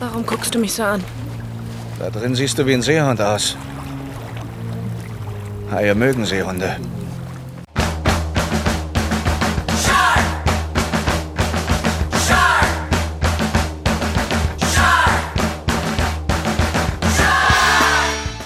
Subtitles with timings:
[0.00, 1.04] Warum guckst du mich so an?
[1.98, 3.54] Da drin siehst du wie ein Seehund aus.
[5.70, 6.78] Haie mögen Seehunde.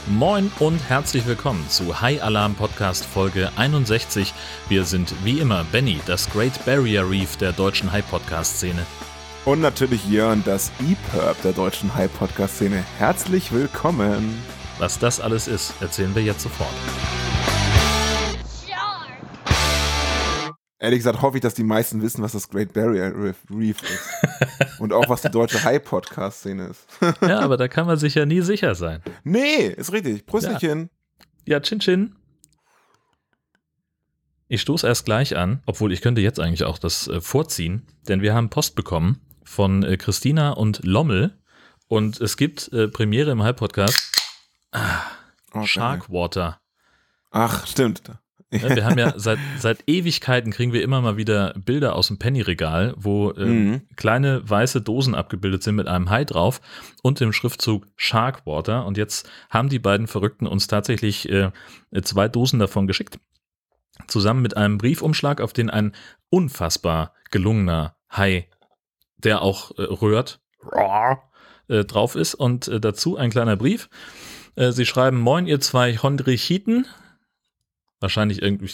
[0.08, 4.34] Moin und herzlich willkommen zu High Alarm Podcast Folge 61.
[4.68, 8.84] Wir sind wie immer Benny, das Great Barrier Reef der deutschen High Podcast Szene.
[9.44, 12.82] Und natürlich Jörn, das E-Perb der deutschen High Podcast Szene.
[12.96, 14.42] Herzlich willkommen.
[14.78, 16.72] Was das alles ist, erzählen wir jetzt sofort.
[20.78, 24.80] Ehrlich gesagt hoffe ich, dass die meisten wissen, was das Great Barrier Reef ist.
[24.80, 26.86] Und auch, was die deutsche High-Podcast-Szene ist.
[27.20, 29.02] ja, aber da kann man sich ja nie sicher sein.
[29.24, 30.24] Nee, ist richtig.
[30.24, 30.88] Prüsselchen.
[31.44, 32.16] Ja, ja Chin Chin.
[34.48, 38.22] Ich stoße erst gleich an, obwohl ich könnte jetzt eigentlich auch das äh, vorziehen, denn
[38.22, 41.38] wir haben Post bekommen von äh, Christina und Lommel
[41.88, 44.12] und es gibt äh, Premiere im High-Podcast.
[44.72, 45.02] Ah,
[45.52, 45.66] okay.
[45.66, 46.60] Sharkwater.
[47.30, 48.02] Ach, stimmt.
[48.50, 52.18] Ja, wir haben ja seit, seit Ewigkeiten kriegen wir immer mal wieder Bilder aus dem
[52.18, 53.82] Penny-Regal, wo ähm, mhm.
[53.96, 56.60] kleine weiße Dosen abgebildet sind mit einem Hai drauf
[57.02, 58.86] und dem Schriftzug Sharkwater.
[58.86, 61.50] Und jetzt haben die beiden Verrückten uns tatsächlich äh,
[62.02, 63.18] zwei Dosen davon geschickt.
[64.06, 65.92] Zusammen mit einem Briefumschlag, auf den ein
[66.30, 68.48] unfassbar gelungener Hai,
[69.24, 70.40] der auch äh, rührt,
[71.68, 72.34] äh, drauf ist.
[72.34, 73.88] Und äh, dazu ein kleiner Brief.
[74.56, 76.86] Äh, sie schreiben, moin ihr zwei Hondrichiten,
[78.00, 78.70] wahrscheinlich irgendwie,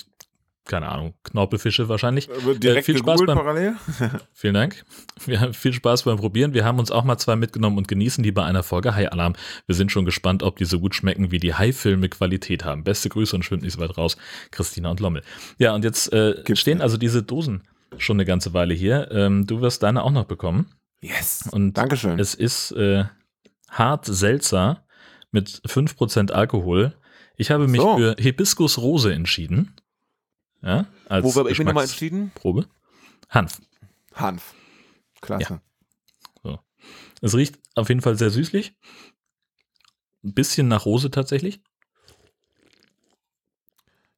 [0.64, 2.28] keine Ahnung, Knorpelfische wahrscheinlich.
[2.28, 3.74] Äh, direkt äh, viel Spaß beim, parallel.
[4.32, 4.84] vielen Dank.
[5.24, 6.52] Wir haben viel Spaß beim Probieren.
[6.52, 9.34] Wir haben uns auch mal zwei mitgenommen und genießen die bei einer Folge High Alarm.
[9.66, 12.84] Wir sind schon gespannt, ob die so gut schmecken, wie die High-Filme Qualität haben.
[12.84, 14.16] Beste Grüße und schwimmt nicht so weit raus,
[14.50, 15.22] Christina und Lommel.
[15.58, 16.10] Ja, und jetzt
[16.54, 17.62] stehen also diese Dosen
[17.98, 19.10] schon eine ganze Weile hier.
[19.10, 20.72] Ähm, du wirst deine auch noch bekommen.
[21.00, 21.48] Yes.
[21.50, 22.18] Und Dankeschön.
[22.18, 23.04] Es ist äh,
[23.68, 24.84] hart Seltzer
[25.30, 26.94] mit 5% Alkohol
[27.40, 27.96] ich habe mich so.
[27.96, 29.74] für Hibiskus Rose entschieden.
[30.60, 32.32] Ja, als Wo habe ich mich nochmal entschieden?
[32.34, 32.68] Probe.
[33.30, 33.62] Hanf.
[34.12, 34.54] Hanf.
[35.22, 35.54] Klasse.
[35.54, 35.60] Ja.
[36.42, 36.58] So.
[37.22, 38.74] Es riecht auf jeden Fall sehr süßlich.
[40.22, 41.62] Ein bisschen nach Rose tatsächlich.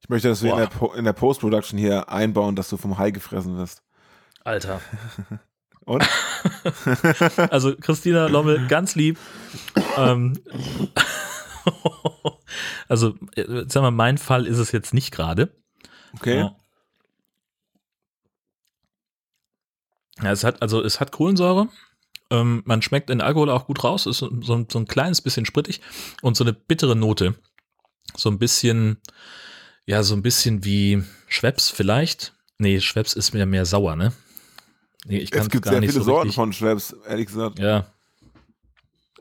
[0.03, 3.11] Ich möchte, dass wir in der, in der Post-Production hier einbauen, dass du vom Hai
[3.11, 3.83] gefressen wirst.
[4.43, 4.81] Alter.
[5.85, 6.03] Und?
[7.49, 9.17] also Christina Lommel, ganz lieb.
[9.97, 10.37] ähm,
[12.89, 15.55] also, sag mal, mein Fall ist es jetzt nicht gerade.
[16.15, 16.37] Okay.
[16.37, 16.55] Ja.
[20.21, 20.31] ja.
[20.31, 21.69] es hat, also es hat Kohlensäure.
[22.29, 25.81] Ähm, man schmeckt den Alkohol auch gut raus, ist so, so, ein kleines bisschen sprittig
[26.21, 27.35] und so eine bittere Note.
[28.15, 29.01] So ein bisschen,
[29.85, 32.33] ja, so ein bisschen wie Schweppes vielleicht.
[32.57, 34.13] Nee, Schweppes ist mir mehr sauer, ne?
[35.05, 37.59] Nee, ich es gibt sehr viele so Sorten von Schweppes, ehrlich gesagt.
[37.59, 37.87] Ja,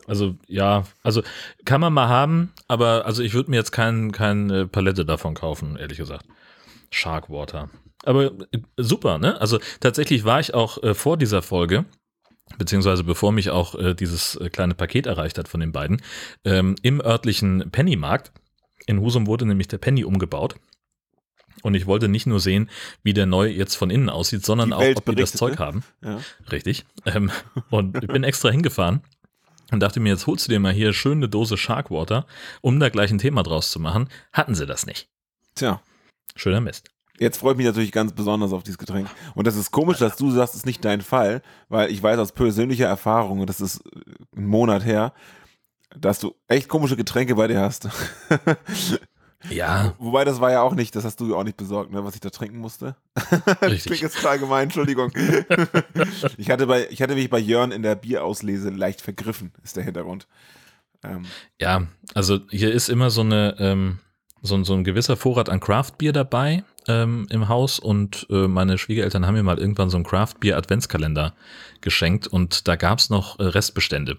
[0.06, 1.22] also ja, also
[1.64, 5.76] kann man mal haben, aber also ich würde mir jetzt keine kein Palette davon kaufen,
[5.76, 6.26] ehrlich gesagt.
[6.90, 7.70] Sharkwater.
[8.04, 9.40] Aber äh, super, ne?
[9.40, 11.84] Also tatsächlich war ich auch äh, vor dieser Folge,
[12.58, 16.02] beziehungsweise bevor mich auch äh, dieses äh, kleine Paket erreicht hat von den beiden,
[16.44, 18.32] ähm, im örtlichen Pennymarkt.
[18.86, 20.56] In Husum wurde nämlich der Penny umgebaut.
[21.62, 22.68] Und ich wollte nicht nur sehen,
[23.02, 25.64] wie der neu jetzt von innen aussieht, sondern auch, ob die das Zeug ne?
[25.64, 25.84] haben.
[26.02, 26.20] Ja.
[26.50, 26.84] Richtig.
[27.04, 27.30] Ähm,
[27.70, 29.02] und ich bin extra hingefahren
[29.70, 32.26] und dachte mir, jetzt holst du dir mal hier schön eine Dose Sharkwater,
[32.62, 34.08] um da gleich ein Thema draus zu machen.
[34.32, 35.08] Hatten sie das nicht.
[35.54, 35.80] Tja.
[36.34, 36.90] Schöner Mist.
[37.18, 39.08] Jetzt freue ich mich natürlich ganz besonders auf dieses Getränk.
[39.34, 42.18] Und das ist komisch, dass du sagst, es ist nicht dein Fall, weil ich weiß
[42.18, 43.82] aus persönlicher Erfahrung, und das ist
[44.36, 45.12] ein Monat her,
[45.96, 47.88] dass du echt komische Getränke bei dir hast.
[49.50, 49.94] Ja.
[49.98, 52.20] Wobei das war ja auch nicht, das hast du auch nicht besorgt, ne, was ich
[52.20, 52.96] da trinken musste.
[53.62, 53.84] Richtig.
[53.84, 55.12] Klingt jetzt allgemein, Entschuldigung.
[56.36, 59.84] ich, hatte bei, ich hatte mich bei Jörn in der Bierauslese leicht vergriffen, ist der
[59.84, 60.26] Hintergrund.
[61.02, 61.24] Ähm.
[61.60, 63.98] Ja, also hier ist immer so eine, ähm,
[64.42, 69.26] so, so ein gewisser Vorrat an Craftbier dabei ähm, im Haus und äh, meine Schwiegereltern
[69.26, 71.34] haben mir mal irgendwann so einen Craftbier Adventskalender
[71.80, 74.18] geschenkt und da gab es noch äh, Restbestände,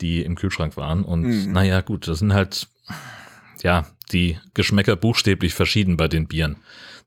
[0.00, 1.52] die im Kühlschrank waren und mhm.
[1.52, 2.68] naja, gut, das sind halt
[3.62, 6.56] ja, die Geschmäcker buchstäblich verschieden bei den Bieren.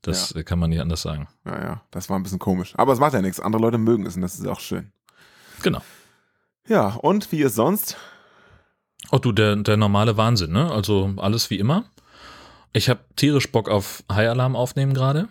[0.02, 0.42] Das ja.
[0.42, 1.28] kann man nicht anders sagen.
[1.44, 2.74] Ja, ja, das war ein bisschen komisch.
[2.76, 3.40] Aber es macht ja nichts.
[3.40, 4.92] Andere Leute mögen es und das ist auch schön.
[5.62, 5.80] Genau.
[6.66, 7.96] Ja, und wie ist sonst?
[9.10, 10.70] Oh du, der, der normale Wahnsinn, ne?
[10.70, 11.84] Also alles wie immer.
[12.72, 15.28] Ich habe tierisch Bock auf High Alarm aufnehmen gerade.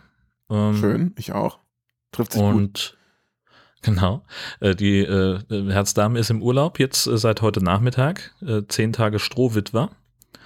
[0.50, 1.60] Ähm, Schön, ich auch.
[2.12, 2.98] Trifft sich und gut.
[3.82, 4.24] Genau.
[4.60, 8.34] Äh, die äh, Herzdame ist im Urlaub jetzt äh, seit heute Nachmittag.
[8.46, 9.90] Äh, zehn Tage Strohwitwer.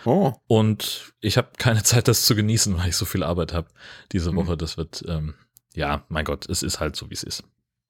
[0.06, 0.34] Oh.
[0.48, 3.68] Und ich habe keine Zeit, das zu genießen, weil ich so viel Arbeit habe
[4.12, 4.38] diese hm.
[4.38, 4.58] Woche.
[4.58, 5.36] Das wird, ähm,
[5.74, 7.44] ja, mein Gott, es ist halt so, wie es ist.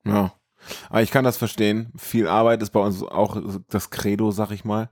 [0.05, 0.33] Ja.
[0.89, 1.91] Aber ich kann das verstehen.
[1.95, 3.39] Viel Arbeit ist bei uns auch
[3.69, 4.89] das Credo, sag ich mal.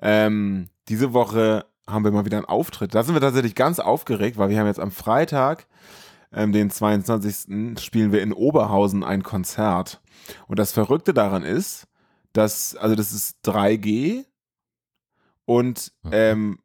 [0.00, 2.94] Ähm, diese Woche haben wir mal wieder einen Auftritt.
[2.94, 5.66] Da sind wir tatsächlich ganz aufgeregt, weil wir haben jetzt am Freitag,
[6.32, 7.78] ähm, den 22.
[7.80, 10.00] spielen wir in Oberhausen ein Konzert.
[10.46, 11.86] Und das Verrückte daran ist,
[12.32, 14.24] dass, also das ist 3G
[15.44, 16.60] und ähm,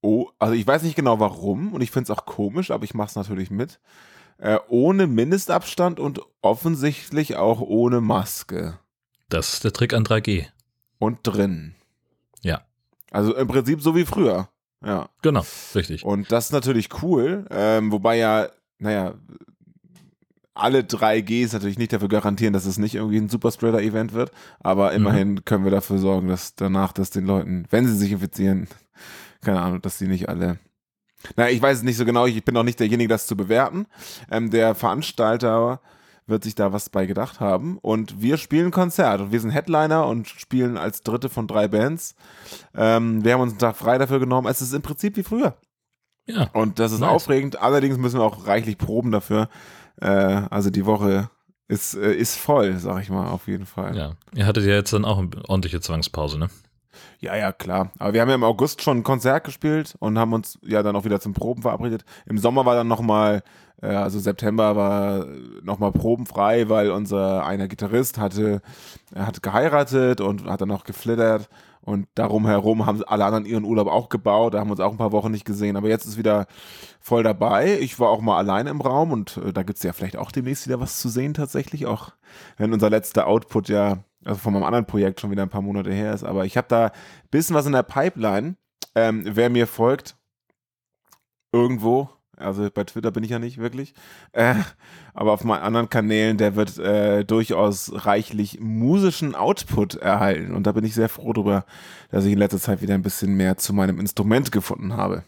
[0.00, 2.94] oh, also ich weiß nicht genau warum und ich finde es auch komisch, aber ich
[2.94, 3.80] mache es natürlich mit.
[4.38, 8.78] Äh, ohne Mindestabstand und offensichtlich auch ohne Maske.
[9.28, 10.46] Das ist der Trick an 3G.
[10.98, 11.74] Und drin.
[12.40, 12.62] Ja.
[13.10, 14.48] Also im Prinzip so wie früher.
[14.82, 15.10] Ja.
[15.20, 15.44] Genau,
[15.74, 16.04] richtig.
[16.04, 18.48] Und das ist natürlich cool, ähm, wobei ja,
[18.80, 19.14] naja,
[20.54, 24.30] alle 3Gs natürlich nicht dafür garantieren, dass es nicht irgendwie ein Superspreader-Event wird,
[24.60, 28.68] aber immerhin können wir dafür sorgen, dass danach, dass den Leuten, wenn sie sich infizieren,
[29.40, 30.58] keine Ahnung, dass die nicht alle.
[31.36, 33.86] Naja, ich weiß es nicht so genau, ich bin auch nicht derjenige, das zu bewerten.
[34.30, 35.80] Ähm, der Veranstalter
[36.26, 40.06] wird sich da was bei gedacht haben und wir spielen Konzert und wir sind Headliner
[40.06, 42.14] und spielen als dritte von drei Bands.
[42.74, 44.46] Ähm, wir haben uns einen Tag frei dafür genommen.
[44.46, 45.56] Es ist im Prinzip wie früher.
[46.26, 47.10] Ja, Und das ist Nice.
[47.10, 47.60] aufregend.
[47.60, 49.48] Allerdings müssen wir auch reichlich proben dafür.
[50.00, 51.28] Äh, also die Woche
[51.68, 53.96] ist, äh, ist voll, sag ich mal, auf jeden Fall.
[53.96, 54.12] ja.
[54.34, 56.48] Ihr hattet ja jetzt dann auch eine ordentliche Zwangspause, ne?
[57.20, 57.90] Ja, ja, klar.
[57.98, 60.96] Aber wir haben ja im August schon ein Konzert gespielt und haben uns ja dann
[60.96, 62.04] auch wieder zum Proben verabredet.
[62.26, 63.42] Im Sommer war dann nochmal,
[63.82, 65.26] äh, also September war
[65.62, 68.62] nochmal probenfrei, weil unser einer Gitarrist hatte,
[69.14, 71.48] er hat geheiratet und hat dann noch geflittert.
[71.82, 74.54] Und darum herum haben alle anderen ihren Urlaub auch gebaut.
[74.54, 75.76] Da haben wir uns auch ein paar Wochen nicht gesehen.
[75.76, 76.46] Aber jetzt ist wieder
[77.00, 77.78] voll dabei.
[77.80, 80.30] Ich war auch mal alleine im Raum und äh, da gibt es ja vielleicht auch
[80.30, 81.86] demnächst wieder was zu sehen tatsächlich.
[81.86, 82.10] Auch
[82.58, 85.92] wenn unser letzter Output ja, also von meinem anderen Projekt schon wieder ein paar Monate
[85.92, 86.24] her ist.
[86.24, 86.92] Aber ich habe da ein
[87.30, 88.56] bisschen was in der Pipeline.
[88.94, 90.16] Ähm, wer mir folgt,
[91.52, 92.10] irgendwo,
[92.40, 93.94] also bei Twitter bin ich ja nicht wirklich,
[94.32, 94.54] äh,
[95.14, 100.54] aber auf meinen anderen Kanälen, der wird äh, durchaus reichlich musischen Output erhalten.
[100.54, 101.64] Und da bin ich sehr froh drüber,
[102.10, 105.24] dass ich in letzter Zeit wieder ein bisschen mehr zu meinem Instrument gefunden habe.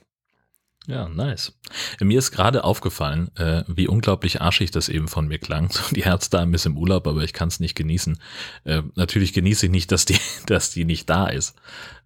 [0.86, 1.56] Ja, nice.
[2.00, 5.70] Mir ist gerade aufgefallen, äh, wie unglaublich arschig das eben von mir klang.
[5.70, 8.18] So, die Herzdame ist im Urlaub, aber ich kann es nicht genießen.
[8.64, 11.56] Äh, natürlich genieße ich nicht, dass die, dass die nicht da ist.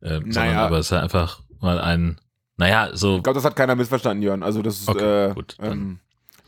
[0.01, 0.67] Äh, sondern Naja.
[0.67, 2.21] aber es ist einfach mal ein,
[2.57, 4.43] naja, so, Ich glaube, das hat keiner missverstanden, Jörn.
[4.43, 5.99] Also das ist, Okay, äh, gut, dann- ähm,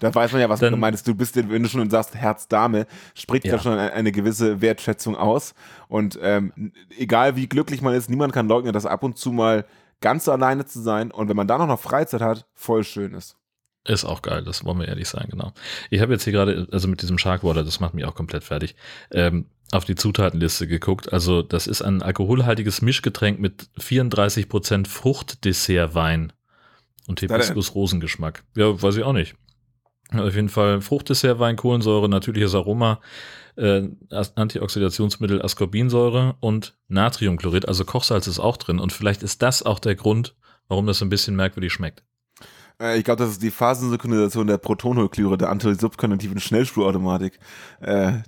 [0.00, 1.06] da weiß man ja, was Dann- du meinst.
[1.08, 3.54] Du bist, wenn du schon sagst Herzdame, spricht ja.
[3.54, 3.58] Ja.
[3.58, 5.54] schon eine, eine gewisse Wertschätzung aus.
[5.88, 9.64] Und ähm, egal wie glücklich man ist, niemand kann leugnen, dass ab und zu mal
[10.00, 13.36] ganz alleine zu sein und wenn man da noch noch Freizeit hat, voll schön ist.
[13.84, 15.52] Ist auch geil, das wollen wir ehrlich sein, genau.
[15.90, 18.76] Ich habe jetzt hier gerade, also mit diesem Sharkwater, das macht mich auch komplett fertig,
[19.10, 21.12] ähm, auf die Zutatenliste geguckt.
[21.12, 26.32] Also das ist ein alkoholhaltiges Mischgetränk mit 34% Fruchtdessertwein
[27.06, 27.20] und?
[27.20, 28.44] Hibiskus-Rosengeschmack.
[28.56, 29.34] Ja, weiß ich auch nicht.
[30.10, 33.00] Auf jeden Fall Fruchtdessertwein, Kohlensäure, natürliches Aroma,
[33.56, 33.88] äh,
[34.36, 38.78] Antioxidationsmittel, Ascorbinsäure und Natriumchlorid, also Kochsalz ist auch drin.
[38.78, 40.34] Und vielleicht ist das auch der Grund,
[40.68, 42.04] warum das so ein bisschen merkwürdig schmeckt.
[42.80, 47.38] Äh, ich glaube, das ist die Phasensynchronisation der Protonholklyre, der antisubkonjunktiven Schnellspurautomatik.
[47.80, 48.20] Äh,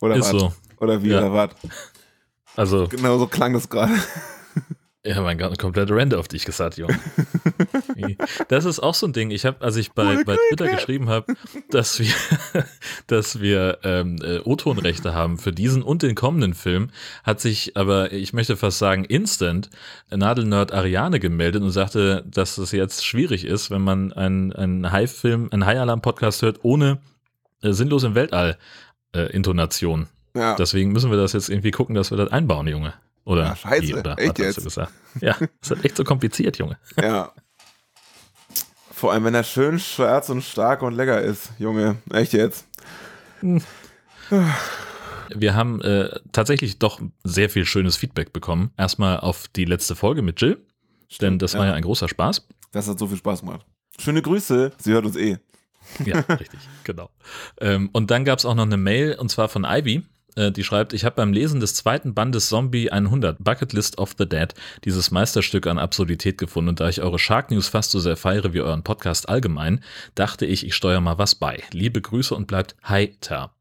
[0.00, 0.40] oder Ist was?
[0.40, 0.52] so.
[0.80, 1.18] Oder wie, Ja.
[1.20, 1.50] oder was?
[2.56, 3.92] Also, Genau so klang das gerade.
[5.06, 6.98] Ja, mein Gott, eine komplette Rente auf dich gesagt, Junge.
[8.48, 9.30] das ist auch so ein Ding.
[9.30, 11.34] Ich habe, als ich bei, bei Twitter geschrieben habe,
[11.70, 12.14] dass wir,
[13.06, 16.88] dass wir ähm, äh, O-Ton-Rechte haben für diesen und den kommenden Film,
[17.22, 19.68] hat sich aber, ich möchte fast sagen, instant
[20.10, 25.48] Nadelnerd Ariane gemeldet und sagte, dass es jetzt schwierig ist, wenn man einen, einen High-Film,
[25.50, 26.98] einen High-Alarm-Podcast hört, ohne
[27.62, 28.56] äh, sinnlos im Weltall
[29.14, 30.08] äh, Intonation.
[30.34, 30.56] Ja.
[30.56, 32.94] Deswegen müssen wir das jetzt irgendwie gucken, dass wir das einbauen, Junge.
[33.24, 33.82] Oder Ja, scheiße.
[33.82, 34.62] wie, oder Echt jetzt?
[34.62, 34.92] gesagt?
[35.20, 36.76] Ja, ist halt echt so kompliziert, Junge.
[37.00, 37.32] Ja.
[38.92, 41.96] Vor allem, wenn er schön schwarz und stark und lecker ist, Junge.
[42.10, 42.66] Echt jetzt?
[45.34, 48.72] Wir haben äh, tatsächlich doch sehr viel schönes Feedback bekommen.
[48.76, 50.58] Erstmal auf die letzte Folge mit Jill,
[51.20, 51.68] denn das war ja.
[51.68, 52.46] ja ein großer Spaß.
[52.72, 53.64] Das hat so viel Spaß gemacht.
[53.98, 54.72] Schöne Grüße.
[54.78, 55.38] Sie hört uns eh.
[56.04, 57.10] Ja, richtig, genau.
[57.60, 60.02] Ähm, und dann gab es auch noch eine Mail, und zwar von Ivy.
[60.36, 64.14] Äh, die schreibt, ich habe beim Lesen des zweiten Bandes Zombie 100, Bucket List of
[64.18, 66.70] the Dead, dieses Meisterstück an Absurdität gefunden.
[66.70, 69.80] Und da ich eure Shark News fast so sehr feiere wie euren Podcast allgemein,
[70.14, 71.62] dachte ich, ich steuere mal was bei.
[71.72, 73.53] Liebe Grüße und bleibt heiter.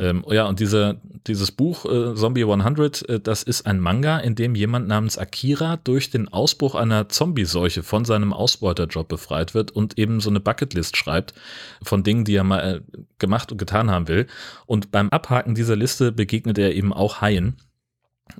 [0.00, 4.34] Ähm, ja, und diese, dieses Buch äh, Zombie 100, äh, das ist ein Manga, in
[4.34, 9.98] dem jemand namens Akira durch den Ausbruch einer Zombie-Seuche von seinem Ausbeuterjob befreit wird und
[9.98, 11.34] eben so eine Bucketlist schreibt
[11.82, 14.26] von Dingen, die er mal äh, gemacht und getan haben will.
[14.66, 17.56] Und beim Abhaken dieser Liste begegnet er eben auch Haien.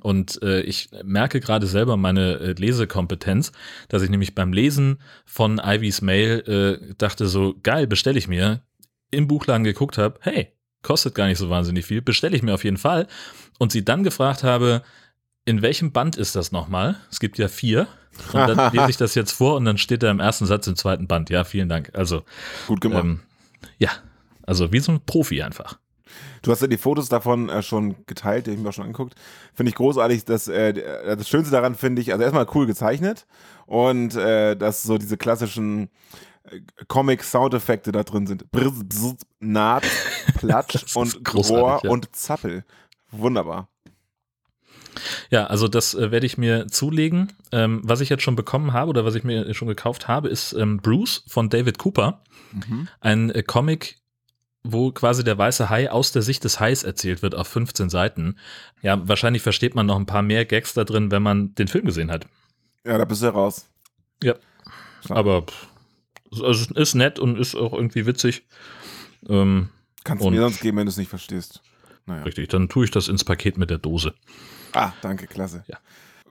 [0.01, 3.51] Und äh, ich merke gerade selber meine äh, Lesekompetenz,
[3.89, 8.61] dass ich nämlich beim Lesen von Ivys Mail äh, dachte so, geil, bestelle ich mir,
[9.11, 10.51] im Buchladen geguckt habe, hey,
[10.83, 13.07] kostet gar nicht so wahnsinnig viel, bestelle ich mir auf jeden Fall.
[13.59, 14.83] Und sie dann gefragt habe,
[15.45, 16.97] in welchem Band ist das nochmal?
[17.09, 17.87] Es gibt ja vier.
[18.33, 20.75] Und dann lese ich das jetzt vor und dann steht da im ersten Satz im
[20.75, 21.29] zweiten Band.
[21.29, 21.91] Ja, vielen Dank.
[21.93, 22.23] Also,
[22.67, 23.03] Gut gemacht.
[23.03, 23.21] ähm,
[23.77, 23.91] ja,
[24.43, 25.79] also wie so ein Profi einfach.
[26.41, 28.85] Du hast ja die Fotos davon äh, schon geteilt, die habe ich mir auch schon
[28.85, 29.15] angeguckt.
[29.53, 30.25] Finde ich großartig.
[30.25, 33.25] Dass, äh, das Schönste daran finde ich, also erstmal cool gezeichnet
[33.65, 35.87] und äh, dass so diese klassischen äh,
[36.87, 38.51] Comic-Soundeffekte da drin sind.
[38.51, 39.85] Brz, bzz, Naht,
[40.37, 41.89] Platsch und Rohr ja.
[41.89, 42.63] und Zappel.
[43.11, 43.69] Wunderbar.
[45.29, 47.33] Ja, also das äh, werde ich mir zulegen.
[47.51, 50.53] Ähm, was ich jetzt schon bekommen habe oder was ich mir schon gekauft habe, ist
[50.53, 52.23] ähm, Bruce von David Cooper.
[53.01, 53.99] Ein äh, Comic,
[54.63, 58.37] wo quasi der weiße Hai aus der Sicht des Hais erzählt wird auf 15 Seiten.
[58.81, 61.85] Ja, wahrscheinlich versteht man noch ein paar mehr Gags da drin, wenn man den Film
[61.85, 62.25] gesehen hat.
[62.85, 63.69] Ja, da bist du raus.
[64.23, 64.35] Ja.
[65.03, 65.19] Klar.
[65.19, 65.67] Aber pff,
[66.31, 68.45] also es ist nett und ist auch irgendwie witzig.
[69.29, 69.69] Ähm,
[70.03, 71.61] Kannst du mir sonst geben, wenn du es nicht verstehst.
[72.05, 72.23] Naja.
[72.23, 74.13] richtig, dann tue ich das ins Paket mit der Dose.
[74.71, 75.65] Ah, danke, klasse.
[75.67, 75.77] Ja.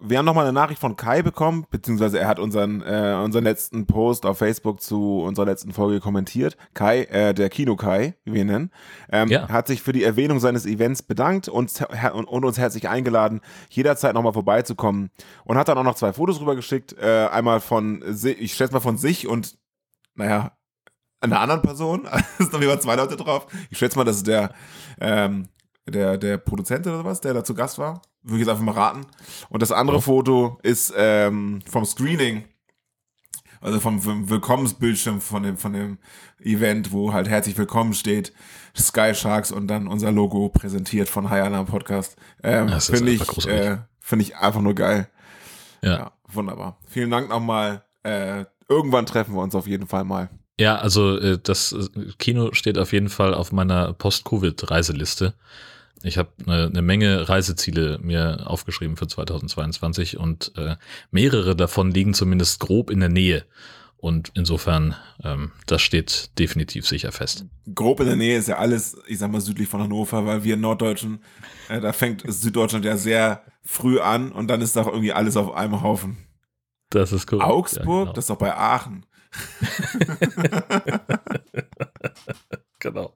[0.00, 3.86] Wir haben nochmal eine Nachricht von Kai bekommen, beziehungsweise er hat unseren, äh, unseren letzten
[3.86, 6.56] Post auf Facebook zu unserer letzten Folge kommentiert.
[6.74, 8.70] Kai, äh, der Kino Kai, wie wir ihn nennen,
[9.10, 9.48] ähm, Ja.
[9.48, 11.72] hat sich für die Erwähnung seines Events bedankt und,
[12.12, 15.10] und, uns herzlich eingeladen, jederzeit nochmal vorbeizukommen.
[15.44, 16.94] Und hat dann auch noch zwei Fotos rübergeschickt.
[16.98, 18.02] Äh, einmal von,
[18.38, 19.56] ich schätze mal von sich und,
[20.16, 20.52] naja,
[21.20, 22.06] einer anderen Person.
[22.38, 23.46] Es sind auf jeden Fall zwei Leute drauf.
[23.70, 24.52] Ich schätze mal, das ist der,
[25.00, 25.48] ähm,
[25.88, 28.02] der, der Produzent oder was, der da zu Gast war.
[28.22, 29.06] Würde ich jetzt einfach mal raten.
[29.48, 30.02] Und das andere Ja.
[30.02, 32.44] Foto ist ähm, vom Screening,
[33.60, 35.98] also vom, vom Willkommensbildschirm von dem, von dem
[36.40, 38.32] Event, wo halt herzlich willkommen steht,
[38.76, 42.16] Sky Sharks und dann unser Logo präsentiert von High Alarm Podcast.
[42.42, 45.08] Ähm, Das ist Finde ich, äh, finde ich einfach nur geil.
[45.82, 45.96] Ja.
[45.96, 46.78] Ja, wunderbar.
[46.88, 47.84] Vielen Dank nochmal.
[48.02, 50.30] Äh, irgendwann treffen wir uns auf jeden Fall mal.
[50.58, 55.34] Ja, also äh, das äh, Kino steht auf jeden Fall auf meiner Post-Covid-Reiseliste.
[56.02, 60.76] Ich habe eine, eine Menge Reiseziele mir aufgeschrieben für 2022 und äh,
[61.10, 63.44] mehrere davon liegen zumindest grob in der Nähe.
[63.98, 64.94] Und insofern,
[65.24, 67.46] ähm, das steht definitiv sicher fest.
[67.74, 70.54] grob in der Nähe ist ja alles, ich sag mal, südlich von Hannover, weil wir
[70.54, 71.20] in Norddeutschen,
[71.68, 75.54] äh, da fängt Süddeutschland ja sehr früh an und dann ist doch irgendwie alles auf
[75.54, 76.18] einem Haufen.
[76.90, 77.48] Das ist korrekt.
[77.48, 78.12] Augsburg, ja, genau.
[78.12, 79.06] das ist doch bei Aachen.
[82.78, 83.12] genau.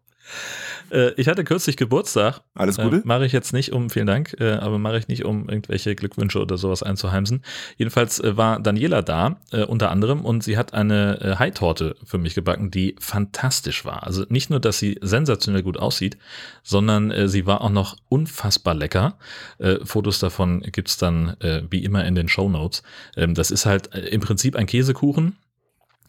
[0.90, 2.40] Äh, ich hatte kürzlich Geburtstag.
[2.54, 3.02] Alles Äh, Gute?
[3.04, 6.40] mache ich jetzt nicht um, vielen Dank, äh, aber mache ich nicht, um irgendwelche Glückwünsche
[6.40, 7.42] oder sowas einzuheimsen.
[7.76, 12.18] Jedenfalls äh, war Daniela da, äh, unter anderem, und sie hat eine äh, Hai-Torte für
[12.18, 14.04] mich gebacken, die fantastisch war.
[14.04, 16.16] Also nicht nur, dass sie sensationell gut aussieht,
[16.62, 19.18] sondern äh, sie war auch noch unfassbar lecker.
[19.58, 22.82] Äh, Fotos davon gibt's dann äh, wie immer in den Show Notes.
[23.16, 25.36] Ähm, das ist halt äh, im Prinzip ein Käsekuchen.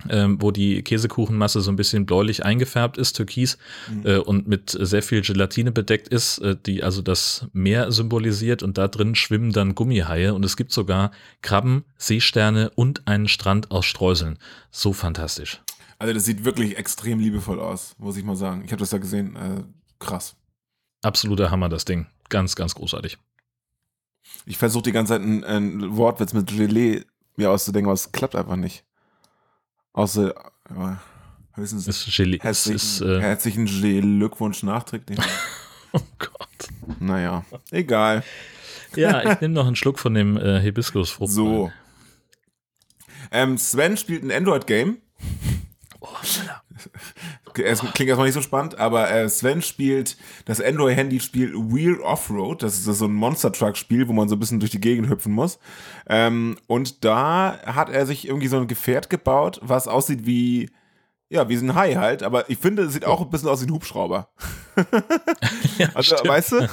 [0.10, 3.58] Ähm, wo die Käsekuchenmasse so ein bisschen bläulich eingefärbt ist, türkis,
[3.90, 4.06] Mhm.
[4.06, 8.78] äh, und mit sehr viel Gelatine bedeckt ist, äh, die also das Meer symbolisiert und
[8.78, 13.86] da drin schwimmen dann Gummihaie und es gibt sogar Krabben, Seesterne und einen Strand aus
[13.86, 14.38] Streuseln.
[14.72, 15.62] So fantastisch.
[16.00, 18.64] Also das sieht wirklich extrem liebevoll aus, muss ich mal sagen.
[18.66, 19.36] Ich habe das ja gesehen.
[19.36, 19.64] Äh,
[20.00, 20.36] krass.
[21.04, 22.08] Absoluter Hammer, das Ding.
[22.30, 23.18] Ganz, ganz großartig.
[24.46, 27.04] Ich versuche die ganze Zeit einen, einen Wortwitz mit Gelee
[27.36, 28.84] mir auszudenken, aber es klappt einfach nicht.
[29.94, 30.34] Außer
[30.70, 31.02] ja,
[31.54, 32.40] höchstens Ist Gelee.
[32.40, 35.20] Herzlichen, ist, äh, herzlichen Glückwunsch nachträglich.
[35.94, 36.70] oh Gott.
[37.00, 38.24] naja, egal.
[38.96, 41.32] Ja, ich nehme noch einen Schluck von dem äh, Hibiskusfrucht.
[41.32, 41.72] So.
[43.32, 44.98] Ähm, Sven spielt ein Android-Game.
[46.02, 46.64] Oh, Alter.
[47.60, 52.64] Es klingt erstmal nicht so spannend, aber äh, Sven spielt das Android-Handy-Spiel Wheel Offroad.
[52.64, 55.60] Das ist so ein Monster-Truck-Spiel, wo man so ein bisschen durch die Gegend hüpfen muss.
[56.08, 60.70] Ähm, und da hat er sich irgendwie so ein Gefährt gebaut, was aussieht wie,
[61.30, 62.24] ja, wie so ein Hai halt.
[62.24, 64.30] Aber ich finde, es sieht auch ein bisschen aus wie ein Hubschrauber.
[65.78, 66.30] Ja, Also, stimmt.
[66.30, 66.70] weißt du?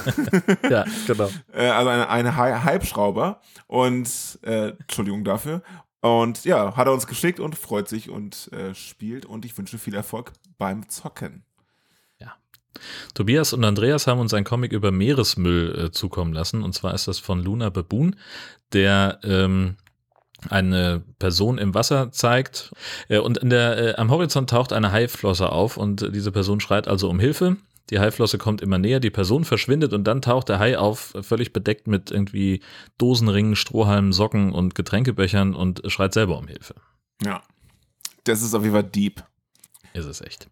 [0.69, 1.29] ja, genau.
[1.53, 3.41] äh, also eine Hai- Halbschrauber.
[3.67, 5.61] Und, äh, Entschuldigung dafür.
[6.01, 9.25] Und ja, hat er uns geschickt und freut sich und äh, spielt.
[9.25, 11.43] Und ich wünsche viel Erfolg beim Zocken.
[13.13, 16.63] Tobias und Andreas haben uns ein Comic über Meeresmüll äh, zukommen lassen.
[16.63, 18.15] Und zwar ist das von Luna Baboon,
[18.73, 19.77] der ähm,
[20.49, 22.71] eine Person im Wasser zeigt.
[23.07, 27.09] Äh, und der, äh, am Horizont taucht eine Haiflosse auf und diese Person schreit also
[27.09, 27.57] um Hilfe.
[27.89, 31.53] Die Haiflosse kommt immer näher, die Person verschwindet und dann taucht der Hai auf, völlig
[31.53, 32.61] bedeckt mit irgendwie
[32.97, 36.75] Dosenringen, Strohhalmen, Socken und Getränkebechern und schreit selber um Hilfe.
[37.23, 37.41] Ja.
[38.25, 39.23] Das ist auf jeden Fall deep.
[39.93, 40.49] Ist es echt.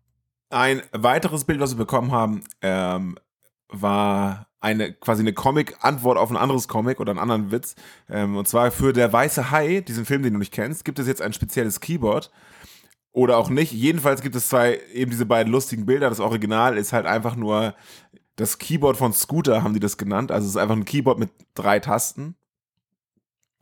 [0.49, 3.19] Ein weiteres Bild, was wir bekommen haben, ähm,
[3.69, 7.75] war eine quasi eine Comic-Antwort auf ein anderes Comic oder einen anderen Witz.
[8.09, 11.07] Ähm, und zwar für der weiße Hai, diesen Film, den du nicht kennst, gibt es
[11.07, 12.31] jetzt ein spezielles Keyboard.
[13.17, 13.71] Oder auch nicht.
[13.71, 16.07] Jedenfalls gibt es zwei, eben diese beiden lustigen Bilder.
[16.07, 17.73] Das Original ist halt einfach nur
[18.35, 20.31] das Keyboard von Scooter, haben die das genannt.
[20.31, 22.35] Also es ist einfach ein Keyboard mit drei Tasten.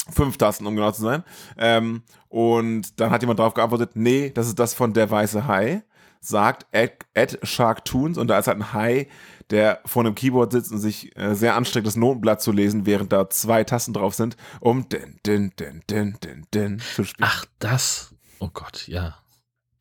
[0.09, 1.23] Fünf Tasten, um genau zu sein.
[1.57, 5.83] Ähm, und dann hat jemand darauf geantwortet, nee, das ist das von Der Weiße Hai,
[6.19, 8.17] sagt Ed, Ed Shark Toons.
[8.17, 9.07] Und da ist halt ein Hai,
[9.51, 13.13] der vor einem Keyboard sitzt und sich äh, sehr anstrengt, das Notenblatt zu lesen, während
[13.13, 17.29] da zwei Tasten drauf sind, um din, din, din, din, din, din zu spielen.
[17.31, 18.13] Ach, das.
[18.39, 19.15] Oh Gott, ja.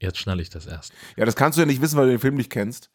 [0.00, 0.92] Jetzt schnalle ich das erst.
[1.16, 2.90] Ja, das kannst du ja nicht wissen, weil du den Film nicht kennst.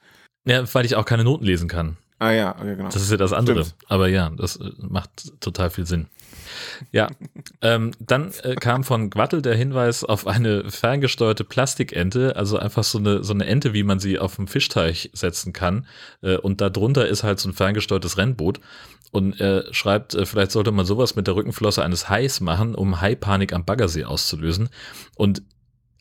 [0.45, 1.97] Ja, weil ich auch keine Noten lesen kann.
[2.21, 2.89] Ah ja, okay, genau.
[2.89, 3.63] Das ist ja das andere.
[3.63, 3.85] Stimmt.
[3.87, 6.07] Aber ja, das äh, macht total viel Sinn.
[6.91, 7.07] Ja,
[7.61, 12.97] ähm, dann äh, kam von Gwattel der Hinweis auf eine ferngesteuerte Plastikente, also einfach so
[12.97, 15.87] eine, so eine Ente, wie man sie auf dem Fischteich setzen kann.
[16.21, 18.59] Äh, und darunter ist halt so ein ferngesteuertes Rennboot.
[19.11, 22.99] Und er schreibt, äh, vielleicht sollte man sowas mit der Rückenflosse eines Hais machen, um
[22.99, 24.69] Haipanik am Baggersee auszulösen.
[25.15, 25.41] Und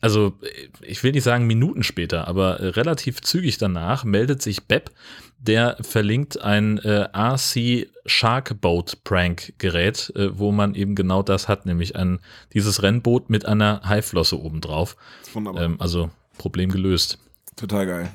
[0.01, 0.33] also
[0.81, 4.91] ich will nicht sagen Minuten später, aber äh, relativ zügig danach meldet sich Beb,
[5.39, 11.65] der verlinkt ein äh, RC Sharkboat Prank Gerät, äh, wo man eben genau das hat,
[11.65, 12.19] nämlich ein
[12.53, 14.95] dieses Rennboot mit einer Haiflosse obendrauf.
[15.33, 15.63] Wunderbar.
[15.63, 17.19] Ähm, also Problem gelöst.
[17.55, 18.11] Total geil.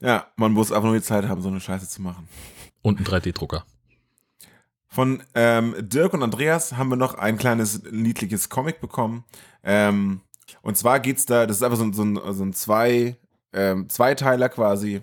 [0.00, 2.28] Ja, man muss einfach nur die Zeit haben, so eine Scheiße zu machen.
[2.82, 3.64] Und ein 3D-Drucker.
[4.88, 9.24] Von ähm, Dirk und Andreas haben wir noch ein kleines niedliches Comic bekommen.
[9.64, 10.20] Ähm,
[10.60, 13.16] und zwar geht's da, das ist einfach so, ein- so ein, so ein zwei,
[13.52, 15.02] ähm, Zweiteiler quasi,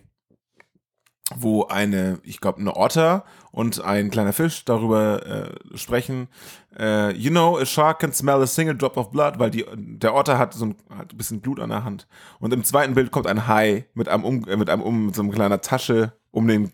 [1.36, 6.28] wo eine, ich glaube, eine Otter und ein kleiner Fisch darüber äh, sprechen.
[6.76, 10.16] Äh, you know, a shark can smell a single drop of blood, weil die, der
[10.16, 12.08] Otter hat so ein, hat ein bisschen Blut an der Hand.
[12.40, 15.16] Und im zweiten Bild kommt ein Hai mit einem, um, äh, mit einem um, mit
[15.16, 16.72] so einer kleiner Tasche um den,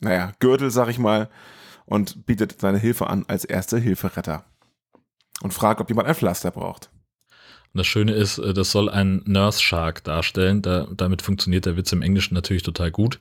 [0.00, 1.28] naja, Gürtel, sag ich mal,
[1.84, 4.44] und bietet seine Hilfe an als erste Hilferetter.
[5.42, 6.90] Und fragt, ob jemand ein Pflaster braucht.
[7.74, 10.62] Und das Schöne ist, äh, das soll ein Nurse Shark darstellen.
[10.62, 13.20] Da, damit funktioniert der Witz im Englischen natürlich total gut.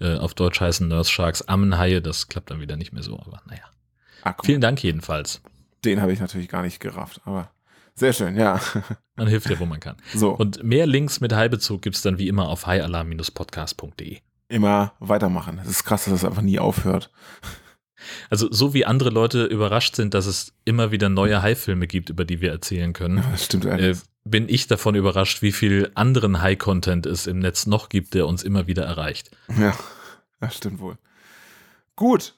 [0.00, 2.00] Äh, auf Deutsch heißen Nurse Sharks Ammenhaie.
[2.00, 3.62] Das klappt dann wieder nicht mehr so, aber naja.
[4.24, 5.40] Mal, Vielen Dank jedenfalls.
[5.84, 7.50] den habe ich natürlich gar nicht gerafft, aber
[7.94, 8.60] sehr schön, ja.
[9.16, 9.96] Man hilft ja, wo man kann.
[10.12, 14.18] So, Und mehr Links mit Haibezug gibt es dann wie immer auf highalarm-podcast.de.
[14.48, 15.60] immer weitermachen.
[15.62, 17.12] Es ist krass, dass das einfach nie aufhört.
[18.30, 22.24] Also so wie andere Leute überrascht sind, dass es immer wieder neue Hai-Filme gibt, über
[22.24, 27.06] die wir erzählen können, Das stimmt äh, bin ich davon überrascht, wie viel anderen Hai-Content
[27.06, 29.30] es im Netz noch gibt, der uns immer wieder erreicht.
[29.58, 29.76] Ja,
[30.40, 30.96] das stimmt wohl.
[31.96, 32.34] Gut.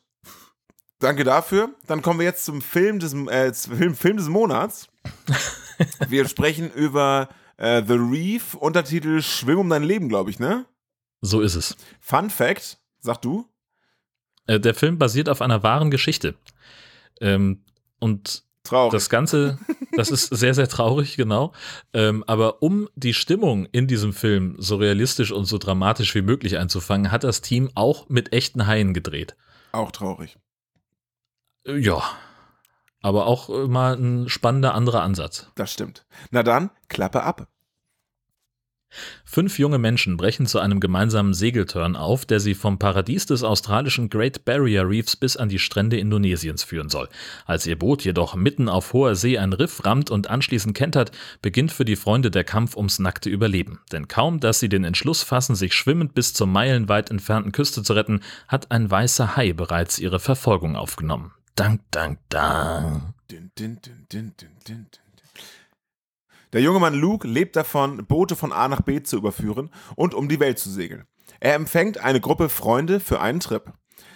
[0.99, 1.71] Danke dafür.
[1.87, 4.89] Dann kommen wir jetzt zum Film des, äh, Film, Film des Monats.
[6.09, 10.65] Wir sprechen über äh, The Reef, Untertitel Schwimm um dein Leben, glaube ich, ne?
[11.21, 11.77] So ist es.
[12.01, 13.47] Fun Fact, sag du?
[14.47, 16.35] Äh, der Film basiert auf einer wahren Geschichte.
[17.21, 17.65] Ähm,
[18.01, 18.93] und Traurig.
[18.93, 19.59] das Ganze,
[19.97, 21.53] das ist sehr, sehr traurig, genau.
[21.93, 26.59] Ähm, aber um die Stimmung in diesem Film so realistisch und so dramatisch wie möglich
[26.59, 29.37] einzufangen, hat das Team auch mit echten Haien gedreht.
[29.73, 30.39] Auch traurig.
[31.67, 32.03] Äh, Ja.
[33.03, 35.49] Aber auch mal ein spannender anderer Ansatz.
[35.55, 36.07] Das stimmt.
[36.31, 37.47] Na dann, Klappe ab.
[39.25, 44.09] Fünf junge Menschen brechen zu einem gemeinsamen Segelturn auf, der sie vom Paradies des australischen
[44.09, 47.09] Great Barrier Reefs bis an die Strände Indonesiens führen soll.
[47.45, 51.73] Als ihr Boot jedoch mitten auf hoher See ein Riff rammt und anschließend kentert, beginnt
[51.73, 53.81] für die Freunde der Kampf ums nackte Überleben.
[53.93, 57.93] Denn kaum, dass sie den Entschluss fassen, sich schwimmend bis zur meilenweit entfernten Küste zu
[57.93, 61.33] retten, hat ein weißer Hai bereits ihre Verfolgung aufgenommen.
[61.57, 63.15] Dank, dank, dank.
[63.31, 64.87] Din, din, din, din, din, din, din.
[66.57, 70.27] Der junge Mann Luke lebt davon, Boote von A nach B zu überführen und um
[70.27, 71.05] die Welt zu segeln.
[71.39, 73.75] Er empfängt eine Gruppe Freunde für einen Trip.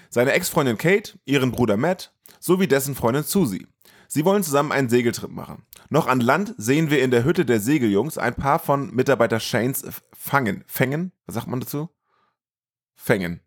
[0.08, 3.66] Seine Ex-Freundin Kate, ihren Bruder Matt sowie dessen Freundin Susie.
[4.08, 5.66] Sie wollen zusammen einen Segeltrip machen.
[5.90, 9.84] Noch an Land sehen wir in der Hütte der Segeljungs ein paar von Mitarbeiter Shanes
[10.14, 10.64] fangen.
[10.66, 11.12] Fängen?
[11.26, 11.90] Was sagt man dazu?
[12.94, 13.42] Fängen.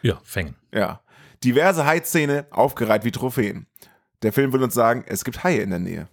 [0.00, 0.56] Ja, fängen.
[0.72, 1.02] Ja.
[1.44, 3.66] Diverse Haizähne aufgereiht wie Trophäen.
[4.22, 6.08] Der Film will uns sagen, es gibt Haie in der Nähe.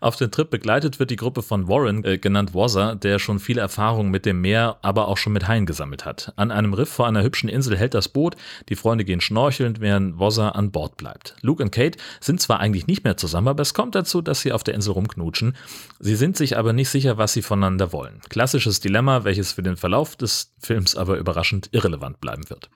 [0.00, 3.58] Auf den Trip begleitet wird die Gruppe von Warren, äh, genannt Wazza, der schon viel
[3.58, 6.32] Erfahrung mit dem Meer, aber auch schon mit Haien gesammelt hat.
[6.36, 8.36] An einem Riff vor einer hübschen Insel hält das Boot,
[8.68, 11.36] die Freunde gehen schnorchelnd, während Wazza an Bord bleibt.
[11.42, 14.52] Luke und Kate sind zwar eigentlich nicht mehr zusammen, aber es kommt dazu, dass sie
[14.52, 15.56] auf der Insel rumknutschen.
[15.98, 18.20] Sie sind sich aber nicht sicher, was sie voneinander wollen.
[18.28, 22.70] Klassisches Dilemma, welches für den Verlauf des Films aber überraschend irrelevant bleiben wird.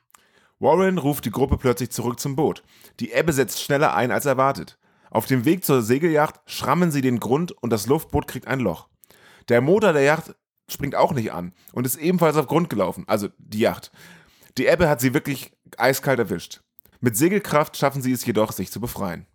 [0.61, 2.63] Warren ruft die Gruppe plötzlich zurück zum Boot.
[3.01, 4.79] Die Ebbe setzt schneller ein als erwartet.
[5.15, 8.89] Auf dem Weg zur Segelyacht schrammen sie den Grund und das Luftboot kriegt ein Loch.
[9.49, 10.35] Der Motor der Yacht
[10.69, 13.93] springt auch nicht an und ist ebenfalls auf Grund gelaufen, also die Yacht.
[14.59, 16.63] Die Ebbe hat sie wirklich eiskalt erwischt.
[17.01, 19.27] Mit Segelkraft schaffen sie es jedoch, sich zu befreien.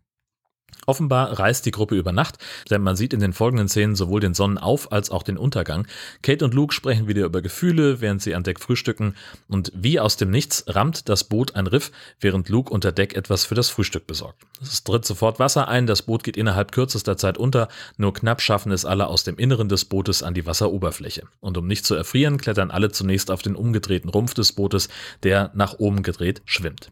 [0.86, 2.38] Offenbar reist die Gruppe über Nacht,
[2.70, 5.86] denn man sieht in den folgenden Szenen sowohl den Sonnenauf- als auch den Untergang.
[6.24, 9.16] Kate und Luke sprechen wieder über Gefühle, während sie an Deck frühstücken
[9.48, 13.46] und wie aus dem Nichts rammt das Boot ein Riff, während Luke unter Deck etwas
[13.46, 14.42] für das Frühstück besorgt.
[14.62, 18.72] Es tritt sofort Wasser ein, das Boot geht innerhalb kürzester Zeit unter, nur knapp schaffen
[18.72, 21.24] es alle aus dem Inneren des Bootes an die Wasseroberfläche.
[21.40, 24.90] Und um nicht zu erfrieren, klettern alle zunächst auf den umgedrehten Rumpf des Bootes,
[25.24, 26.92] der nach oben gedreht schwimmt.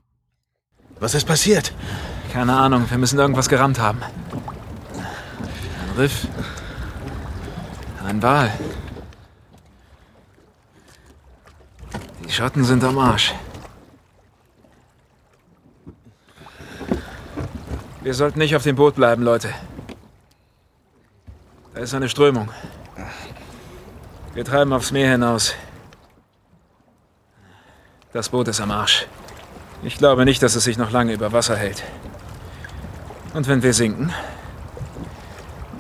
[1.00, 1.74] Was ist passiert?
[2.34, 4.02] Keine Ahnung, wir müssen irgendwas gerammt haben.
[4.94, 6.28] Ein Riff.
[8.04, 8.52] Ein Wal.
[12.24, 13.34] Die Schotten sind am Arsch.
[18.02, 19.54] Wir sollten nicht auf dem Boot bleiben, Leute.
[21.74, 22.50] Da ist eine Strömung.
[24.34, 25.54] Wir treiben aufs Meer hinaus.
[28.14, 29.06] Das Boot ist am Arsch.
[29.84, 31.84] Ich glaube nicht, dass es sich noch lange über Wasser hält.
[33.34, 34.14] Und wenn wir sinken,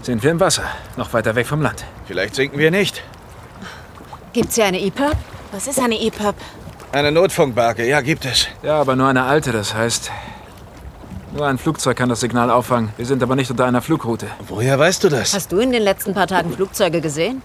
[0.01, 0.63] sind wir im Wasser,
[0.95, 1.85] noch weiter weg vom Land.
[2.05, 3.03] Vielleicht sinken wir nicht.
[4.33, 5.15] Gibt's hier eine EPUB?
[5.51, 6.35] Was ist eine EPUB?
[6.91, 8.47] Eine Notfunkbarke, ja, gibt es.
[8.63, 10.11] Ja, aber nur eine alte, das heißt,
[11.33, 12.91] nur ein Flugzeug kann das Signal auffangen.
[12.97, 14.27] Wir sind aber nicht unter einer Flugroute.
[14.47, 15.33] Woher weißt du das?
[15.33, 17.41] Hast du in den letzten paar Tagen Flugzeuge gesehen?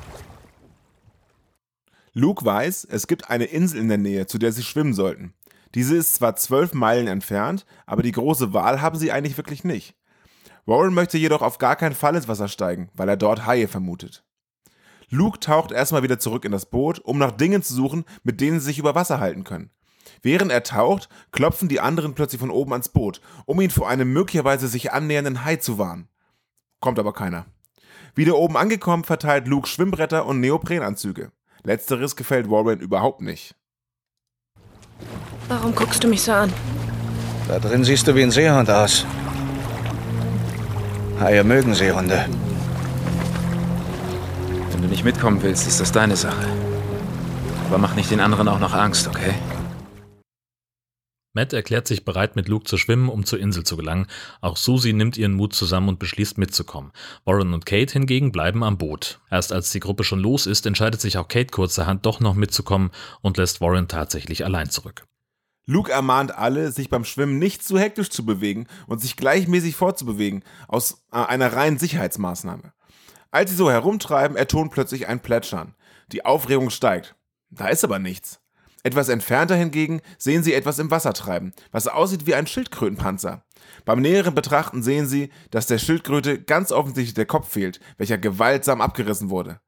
[2.14, 5.34] Luke weiß, es gibt eine Insel in der Nähe, zu der sie schwimmen sollten.
[5.74, 9.96] Diese ist zwar zwölf Meilen entfernt, aber die große Wahl haben sie eigentlich wirklich nicht.
[10.66, 14.24] Warren möchte jedoch auf gar keinen Fall ins Wasser steigen, weil er dort Haie vermutet.
[15.08, 18.61] Luke taucht erstmal wieder zurück in das Boot, um nach Dingen zu suchen, mit denen
[18.61, 19.70] sie sich über Wasser halten können.
[20.22, 24.12] Während er taucht, klopfen die anderen plötzlich von oben ans Boot, um ihn vor einem
[24.12, 26.08] möglicherweise sich annähernden Hai zu warnen.
[26.80, 27.46] Kommt aber keiner.
[28.14, 31.32] Wieder oben angekommen, verteilt Luke Schwimmbretter und Neoprenanzüge.
[31.62, 33.54] Letzteres gefällt Warren überhaupt nicht.
[35.48, 36.52] Warum guckst du mich so an?
[37.48, 39.05] Da drin siehst du wie ein Seehund aus.
[41.20, 42.26] Haie mögen Seehunde.
[44.70, 46.46] Wenn du nicht mitkommen willst, ist das deine Sache.
[47.68, 49.35] Aber mach nicht den anderen auch noch Angst, okay?
[51.35, 54.07] Matt erklärt sich bereit, mit Luke zu schwimmen, um zur Insel zu gelangen.
[54.42, 56.92] Auch Susie nimmt ihren Mut zusammen und beschließt mitzukommen.
[57.24, 59.20] Warren und Kate hingegen bleiben am Boot.
[59.31, 62.90] Erst als die Gruppe schon los ist, entscheidet sich auch Kate kurzerhand doch noch mitzukommen
[63.22, 65.07] und lässt Warren tatsächlich allein zurück.
[65.66, 70.44] Luke ermahnt alle, sich beim Schwimmen nicht zu hektisch zu bewegen und sich gleichmäßig fortzubewegen,
[70.68, 72.72] aus äh, einer reinen Sicherheitsmaßnahme.
[73.31, 75.75] Als sie so herumtreiben, ertont plötzlich ein Plätschern.
[76.11, 77.14] Die Aufregung steigt.
[77.51, 78.40] Da ist aber nichts.
[78.83, 83.44] Etwas entfernter hingegen sehen sie etwas im Wasser treiben, was aussieht wie ein Schildkrötenpanzer.
[83.85, 88.81] Beim näheren Betrachten sehen sie, dass der Schildkröte ganz offensichtlich der Kopf fehlt, welcher gewaltsam
[88.81, 89.61] abgerissen wurde.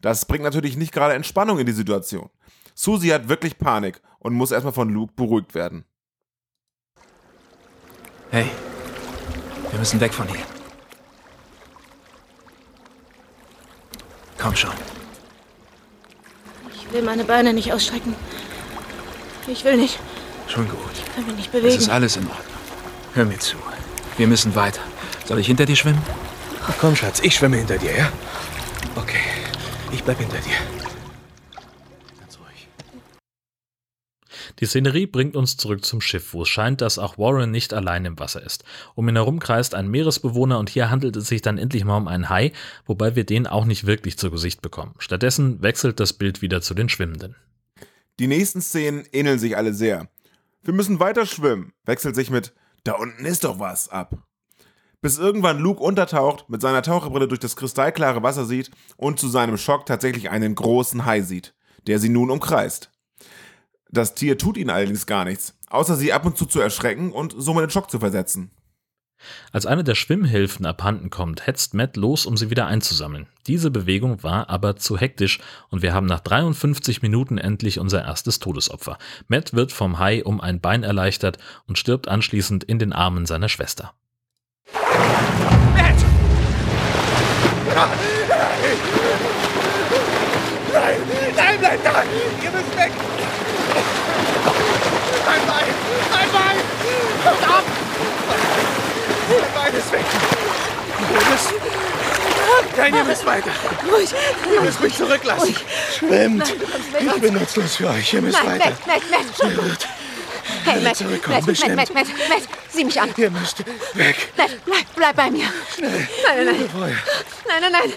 [0.00, 2.30] Das bringt natürlich nicht gerade Entspannung in die Situation.
[2.80, 5.84] Susie hat wirklich Panik und muss erstmal von Luke beruhigt werden.
[8.30, 8.46] Hey,
[9.70, 10.40] wir müssen weg von hier.
[14.38, 14.72] Komm schon.
[16.74, 18.14] Ich will meine Beine nicht ausstrecken.
[19.46, 19.98] Ich will nicht.
[20.48, 20.78] Schon gut.
[20.94, 21.76] Ich kann mich nicht Es bewegen.
[21.76, 22.46] ist alles in Ordnung.
[23.12, 23.58] Hör mir zu.
[24.16, 24.80] Wir müssen weiter.
[25.26, 26.00] Soll ich hinter dir schwimmen?
[26.66, 28.10] Ach, komm, Schatz, ich schwimme hinter dir, ja?
[28.96, 29.20] Okay,
[29.92, 30.56] ich bleib hinter dir.
[32.18, 32.68] Ganz ruhig.
[34.60, 38.04] Die Szenerie bringt uns zurück zum Schiff, wo es scheint, dass auch Warren nicht allein
[38.04, 38.62] im Wasser ist.
[38.94, 42.08] Um ihn herum kreist ein Meeresbewohner und hier handelt es sich dann endlich mal um
[42.08, 42.52] einen Hai,
[42.84, 44.94] wobei wir den auch nicht wirklich zu Gesicht bekommen.
[44.98, 47.36] Stattdessen wechselt das Bild wieder zu den Schwimmenden.
[48.18, 50.08] Die nächsten Szenen ähneln sich alle sehr.
[50.62, 52.52] Wir müssen weiter schwimmen, wechselt sich mit
[52.84, 54.18] Da unten ist doch was ab.
[55.00, 59.56] Bis irgendwann Luke untertaucht, mit seiner Taucherbrille durch das kristallklare Wasser sieht und zu seinem
[59.56, 61.54] Schock tatsächlich einen großen Hai sieht,
[61.86, 62.89] der sie nun umkreist.
[63.92, 67.34] Das Tier tut ihnen allerdings gar nichts, außer sie ab und zu zu erschrecken und
[67.36, 68.52] somit in Schock zu versetzen.
[69.52, 73.26] Als eine der Schwimmhilfen abhanden kommt, hetzt Matt los, um sie wieder einzusammeln.
[73.46, 78.38] Diese Bewegung war aber zu hektisch und wir haben nach 53 Minuten endlich unser erstes
[78.38, 78.96] Todesopfer.
[79.28, 83.50] Matt wird vom Hai um ein Bein erleichtert und stirbt anschließend in den Armen seiner
[83.50, 83.92] Schwester.
[91.36, 92.02] Nein, bleib da!
[92.42, 92.92] Ihr müsst weg!
[95.26, 95.74] Mein Bein!
[96.10, 96.56] Mein Bein!
[97.40, 97.66] Verdammt!
[99.28, 100.04] Mein Bein ist weg!
[101.10, 101.54] Ihr müsst...
[102.76, 103.50] Nein, ihr müsst weiter!
[103.90, 104.10] Ruhig.
[104.52, 105.56] Ihr müsst mich zurücklassen!
[105.96, 106.54] Schwimmt!
[106.92, 108.12] Nein, Ich bin nutzlos für euch.
[108.12, 108.76] Ihr müsst Nein, weiter!
[108.86, 109.88] Matt, Matt, Matt.
[110.64, 111.46] Hey, Matt, Matt, Matt.
[111.46, 113.12] Matt, Matt, Matt, sieh mich an.
[113.16, 114.32] Ihr müsst weg!
[114.36, 115.46] Matt, bleib, bleib bei mir.
[115.74, 116.08] Schnell!
[116.26, 116.70] Nein, nein, nein.
[116.72, 117.92] Nein, nein, nein.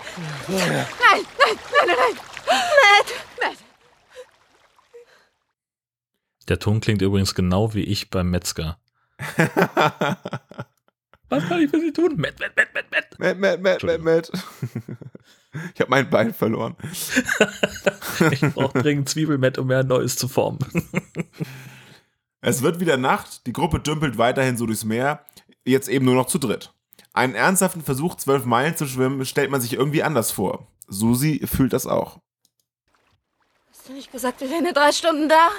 [0.48, 1.26] Nein, nein, nein,
[1.72, 2.18] nein, nein.
[2.48, 3.08] Matt,
[3.42, 3.58] Matt.
[6.50, 8.78] Der Ton klingt übrigens genau wie ich beim Metzger.
[11.30, 12.16] Was kann ich für Sie tun?
[12.18, 13.20] Matt, Matt, Matt, Matt, Matt.
[13.20, 14.32] Matt, Matt, Matt, Matt, Matt.
[15.74, 16.76] Ich habe mein Bein verloren.
[18.32, 20.60] Ich brauche dringend Zwiebelmatt, um mir ein neues zu formen.
[22.42, 25.26] Es wird wieder Nacht, die Gruppe dümpelt weiterhin so durchs Meer,
[25.66, 26.74] jetzt eben nur noch zu dritt.
[27.14, 30.68] Einen ernsthaften Versuch, zwölf Meilen zu schwimmen, stellt man sich irgendwie anders vor.
[30.88, 32.20] Susi fühlt das auch.
[33.72, 35.50] Hast du nicht gesagt, wir wären in drei Stunden da?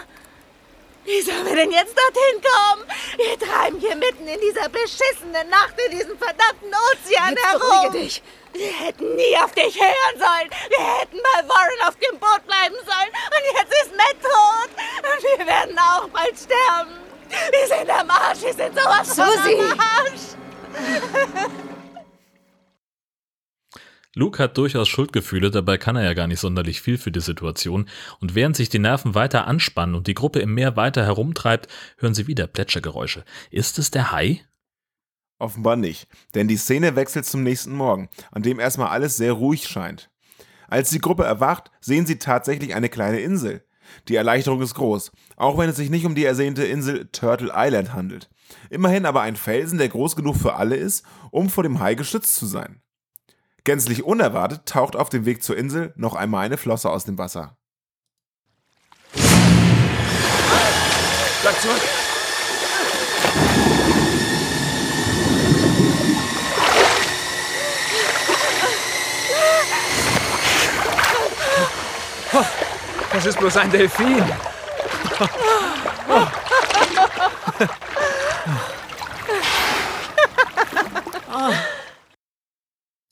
[1.04, 2.84] Wie sollen wir denn jetzt dorthin kommen?
[3.16, 7.60] Wir treiben hier mitten in dieser beschissenen Nacht in diesem verdammten Ozean Jetzt herum.
[7.60, 8.22] beruhige dich.
[8.52, 10.50] Wir hätten nie auf dich hören sollen.
[10.70, 13.10] Wir hätten bei Warren auf dem Boot bleiben sollen.
[13.10, 14.70] Und jetzt ist Matt tot.
[15.02, 16.98] Und wir werden auch bald sterben.
[17.50, 18.42] Wir sind am Arsch.
[18.42, 19.60] Wir sind sowas von Susi!
[19.60, 20.20] am Arsch.
[24.16, 27.88] Luke hat durchaus Schuldgefühle, dabei kann er ja gar nicht sonderlich viel für die Situation.
[28.20, 31.66] Und während sich die Nerven weiter anspannen und die Gruppe im Meer weiter herumtreibt,
[31.98, 33.24] hören sie wieder Plätschergeräusche.
[33.50, 34.44] Ist es der Hai?
[35.38, 39.66] Offenbar nicht, denn die Szene wechselt zum nächsten Morgen, an dem erstmal alles sehr ruhig
[39.66, 40.10] scheint.
[40.68, 43.64] Als die Gruppe erwacht, sehen sie tatsächlich eine kleine Insel.
[44.08, 47.92] Die Erleichterung ist groß, auch wenn es sich nicht um die ersehnte Insel Turtle Island
[47.92, 48.30] handelt.
[48.70, 52.36] Immerhin aber ein Felsen, der groß genug für alle ist, um vor dem Hai geschützt
[52.36, 52.80] zu sein.
[53.64, 57.56] Gänzlich unerwartet taucht auf dem Weg zur Insel noch einmal eine Flosse aus dem Wasser.
[61.42, 61.80] Bleib zurück!
[73.12, 74.24] Das ist bloß ein Delfin.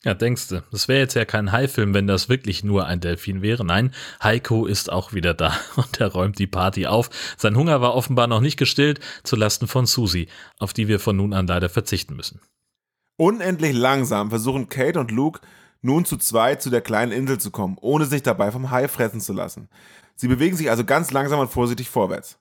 [0.05, 0.65] Ja, denkste.
[0.73, 3.65] Das wäre jetzt ja kein Hai-Film, wenn das wirklich nur ein Delfin wäre.
[3.65, 7.09] Nein, Heiko ist auch wieder da und er räumt die Party auf.
[7.37, 10.27] Sein Hunger war offenbar noch nicht gestillt, zu Lasten von Susi,
[10.59, 12.41] auf die wir von nun an leider verzichten müssen.
[13.17, 15.41] Unendlich langsam versuchen Kate und Luke
[15.83, 19.21] nun zu zweit zu der kleinen Insel zu kommen, ohne sich dabei vom Hai fressen
[19.21, 19.69] zu lassen.
[20.17, 22.39] Sie bewegen sich also ganz langsam und vorsichtig vorwärts.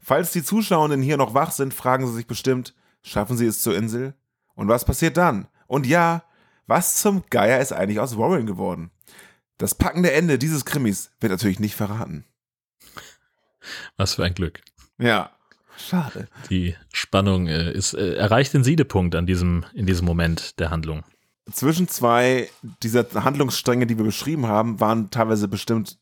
[0.00, 3.76] Falls die Zuschauenden hier noch wach sind, fragen sie sich bestimmt, schaffen sie es zur
[3.76, 4.14] Insel?
[4.54, 5.48] Und was passiert dann?
[5.66, 6.22] Und ja,
[6.70, 8.90] was zum Geier ist eigentlich aus Warren geworden?
[9.58, 12.24] Das packende Ende dieses Krimis wird natürlich nicht verraten.
[13.98, 14.62] Was für ein Glück.
[14.96, 15.32] Ja,
[15.76, 16.28] schade.
[16.48, 21.02] Die Spannung äh, ist, äh, erreicht den Siedepunkt an diesem, in diesem Moment der Handlung.
[21.52, 22.48] Zwischen zwei
[22.82, 25.98] dieser Handlungsstränge, die wir beschrieben haben, waren teilweise bestimmt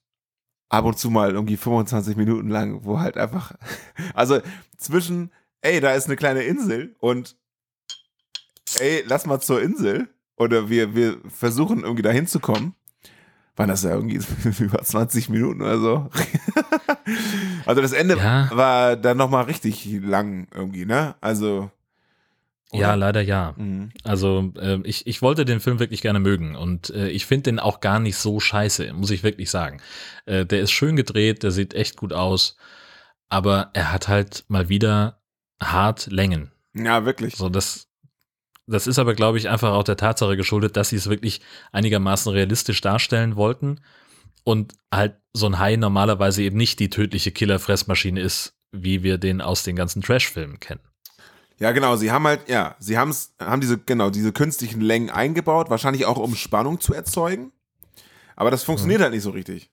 [0.69, 3.55] ab und zu mal irgendwie 25 Minuten lang, wo halt einfach,
[4.15, 4.41] also
[4.77, 7.37] zwischen, ey, da ist eine kleine Insel und
[8.79, 12.75] ey, lass mal zur Insel oder wir, wir versuchen irgendwie da hinzukommen,
[13.57, 14.21] waren das ja irgendwie
[14.65, 16.11] über 20 Minuten oder so.
[17.67, 18.49] also das Ende Ja.
[18.53, 21.15] war dann nochmal richtig lang irgendwie, ne?
[21.21, 21.71] Also.
[22.71, 22.97] Ja, oder?
[22.97, 23.55] leider ja.
[23.57, 23.91] Mhm.
[24.05, 27.59] Also äh, ich, ich wollte den Film wirklich gerne mögen und äh, ich finde den
[27.59, 29.81] auch gar nicht so scheiße, muss ich wirklich sagen.
[30.27, 32.57] Äh, der ist schön gedreht, der sieht echt gut aus,
[33.31, 35.19] aber er hat halt mal wieder
[35.63, 36.53] hart Längen.
[36.75, 37.37] Ja, wirklich.
[37.37, 37.88] So, das,
[38.69, 41.41] das ist aber, glaube ich, einfach auch der Tatsache geschuldet, dass sie es wirklich
[41.73, 43.81] einigermaßen realistisch darstellen wollten
[44.45, 49.41] und halt so ein Hai normalerweise eben nicht die tödliche Killerfressmaschine ist, wie wir den
[49.41, 50.81] aus den ganzen Trash-Filmen kennen.
[51.59, 55.71] Ja, genau, sie haben halt, ja, sie haben's, haben diese, genau, diese künstlichen Längen eingebaut,
[55.71, 57.53] wahrscheinlich auch um Spannung zu erzeugen.
[58.37, 59.71] Aber das funktioniert halt nicht so richtig.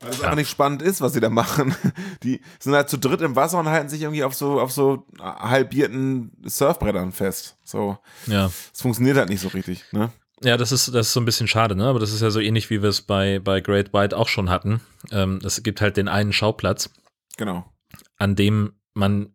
[0.00, 0.24] Weil es Ja.
[0.24, 1.74] einfach nicht spannend ist, was sie da machen.
[2.22, 5.06] Die sind halt zu dritt im Wasser und halten sich irgendwie auf so, auf so
[5.20, 7.56] halbierten Surfbrettern fest.
[7.64, 8.46] So, Ja.
[8.72, 10.10] es funktioniert halt nicht so richtig, ne?
[10.42, 11.86] Ja, das ist, das ist so ein bisschen schade, ne?
[11.86, 14.50] Aber das ist ja so ähnlich, wie wir es bei, bei Great White auch schon
[14.50, 14.82] hatten.
[15.10, 16.90] Ähm, es gibt halt den einen Schauplatz,
[17.38, 17.64] Genau.
[18.18, 19.34] an dem man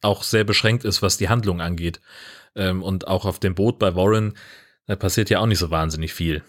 [0.00, 2.00] auch sehr beschränkt ist, was die Handlung angeht.
[2.54, 4.34] Ähm, und auch auf dem Boot bei Warren,
[4.86, 6.44] da passiert ja auch nicht so wahnsinnig viel.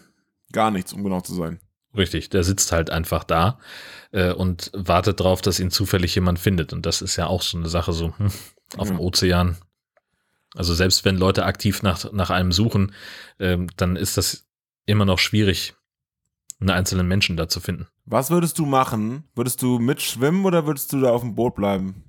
[0.52, 1.58] Gar nichts, um genau zu sein.
[1.96, 3.58] Richtig, der sitzt halt einfach da
[4.12, 6.72] äh, und wartet drauf, dass ihn zufällig jemand findet.
[6.72, 8.30] Und das ist ja auch so eine Sache so hm,
[8.76, 9.02] auf dem Ja.
[9.02, 9.56] Ozean.
[10.54, 12.92] Also selbst wenn Leute aktiv nach, nach einem suchen,
[13.38, 14.46] ähm, dann ist das
[14.86, 15.74] immer noch schwierig,
[16.60, 17.86] einen einzelnen Menschen da zu finden.
[18.04, 19.24] Was würdest du machen?
[19.34, 22.04] Würdest du mitschwimmen oder würdest du da auf dem Boot bleiben?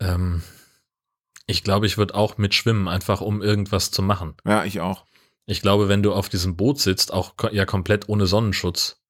[0.00, 0.42] Ähm,
[1.46, 4.34] ich glaube, ich würde auch mitschwimmen, einfach um irgendwas zu machen.
[4.44, 5.04] Ja, ich auch.
[5.46, 9.00] Ich glaube, wenn du auf diesem Boot sitzt, auch ja komplett ohne Sonnenschutz,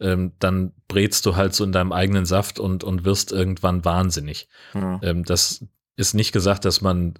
[0.00, 4.48] ähm, dann brätst du halt so in deinem eigenen Saft und, und wirst irgendwann wahnsinnig.
[4.72, 5.00] Ja.
[5.02, 5.64] Ähm, das
[5.96, 7.14] ist nicht gesagt, dass man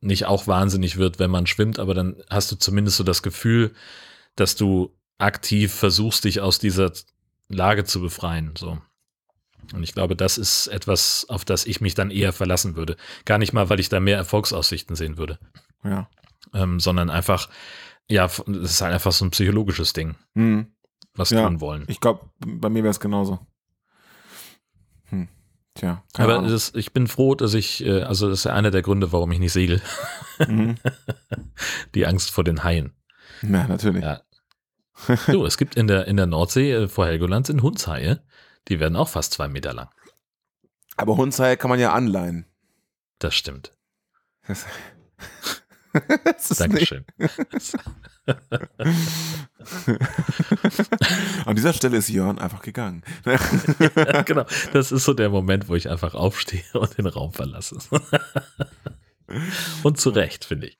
[0.00, 3.72] nicht auch wahnsinnig wird, wenn man schwimmt, aber dann hast du zumindest so das Gefühl,
[4.36, 6.92] dass du aktiv versuchst, dich aus dieser
[7.48, 8.54] Lage zu befreien.
[8.58, 8.78] So.
[9.72, 12.96] Und ich glaube, das ist etwas, auf das ich mich dann eher verlassen würde.
[13.24, 15.38] Gar nicht mal, weil ich da mehr Erfolgsaussichten sehen würde,
[15.84, 16.08] Ja.
[16.54, 17.48] Ähm, sondern einfach,
[18.08, 20.72] ja, es ist halt einfach so ein psychologisches Ding, Hm.
[21.14, 21.44] was Ja.
[21.46, 21.84] tun wollen.
[21.88, 23.46] Ich glaube, bei mir wäre es genauso.
[25.04, 25.28] Hm.
[25.74, 28.70] Tja, keine Aber das, ich bin froh, dass ich, äh, also das ist ja einer
[28.70, 29.80] der Gründe, warum ich nicht segel.
[30.46, 30.76] Mhm.
[31.94, 32.92] Die Angst vor den Haien.
[33.42, 34.02] Ja, natürlich.
[34.02, 34.20] Ja.
[35.26, 38.20] So, es gibt in der, in der Nordsee äh, vor Helgoland sind Hundshaie.
[38.68, 39.88] Die werden auch fast zwei Meter lang.
[40.96, 42.46] Aber Hundshaie kann man ja anleihen.
[43.18, 43.72] Das stimmt.
[46.58, 47.04] Dankeschön.
[51.44, 53.02] an dieser Stelle ist Jörn einfach gegangen.
[54.24, 54.44] genau.
[54.72, 57.78] Das ist so der Moment, wo ich einfach aufstehe und den Raum verlasse.
[59.82, 60.78] und zu Recht, finde ich.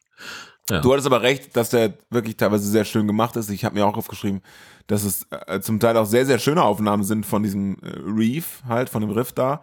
[0.70, 0.81] Ja.
[0.81, 3.51] Du hattest aber recht, dass der wirklich teilweise sehr schön gemacht ist.
[3.51, 4.42] Ich habe mir auch aufgeschrieben,
[4.87, 8.62] dass es äh, zum Teil auch sehr, sehr schöne Aufnahmen sind von diesem äh, Reef,
[8.68, 9.62] halt, von dem Riff da.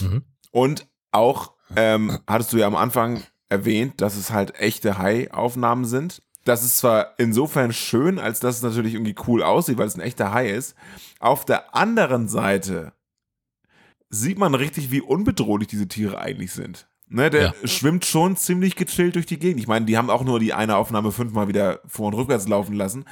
[0.00, 0.22] Mhm.
[0.50, 6.22] Und auch, ähm, hattest du ja am Anfang erwähnt, dass es halt echte Hai-Aufnahmen sind.
[6.44, 10.00] Das ist zwar insofern schön, als dass es natürlich irgendwie cool aussieht, weil es ein
[10.02, 10.74] echter Hai ist.
[11.18, 12.92] Auf der anderen Seite
[14.10, 16.86] sieht man richtig, wie unbedrohlich diese Tiere eigentlich sind.
[17.08, 17.68] Ne, der Ja.
[17.68, 19.60] schwimmt schon ziemlich gechillt durch die Gegend.
[19.60, 22.74] Ich meine, die haben auch nur die eine Aufnahme fünfmal wieder vor und rückwärts laufen
[22.74, 23.04] lassen.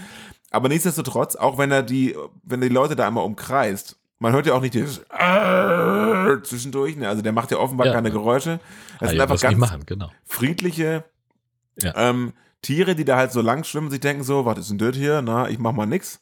[0.51, 4.47] Aber nichtsdestotrotz, auch wenn er die, wenn er die Leute da einmal umkreist, man hört
[4.47, 5.03] ja auch nicht dieses
[6.45, 6.97] zwischendurch.
[6.97, 7.09] Ne?
[7.09, 7.93] Also der macht ja offenbar Ja.
[7.93, 8.61] keine Geräusche.
[8.99, 10.11] Das Haie sind einfach ganz machen, genau.
[10.25, 11.05] friedliche
[11.83, 12.33] ähm,
[12.63, 15.21] Tiere, die da halt so lang schwimmen, sich denken so, was ist denn das hier?
[15.23, 16.21] Na, ich mach mal nix.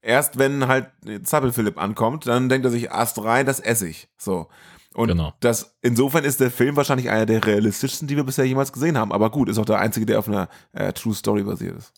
[0.00, 0.88] Erst wenn halt
[1.22, 4.08] Zappel-Philipp ankommt, dann denkt er sich, Ast rein, das esse ich.
[4.16, 4.48] So.
[4.94, 5.32] Und Genau.
[5.40, 9.12] das, insofern ist der Film wahrscheinlich einer der realistischsten, die wir bisher jemals gesehen haben.
[9.12, 11.92] Aber gut, ist auch der einzige, der auf einer äh, True Story basiert ist.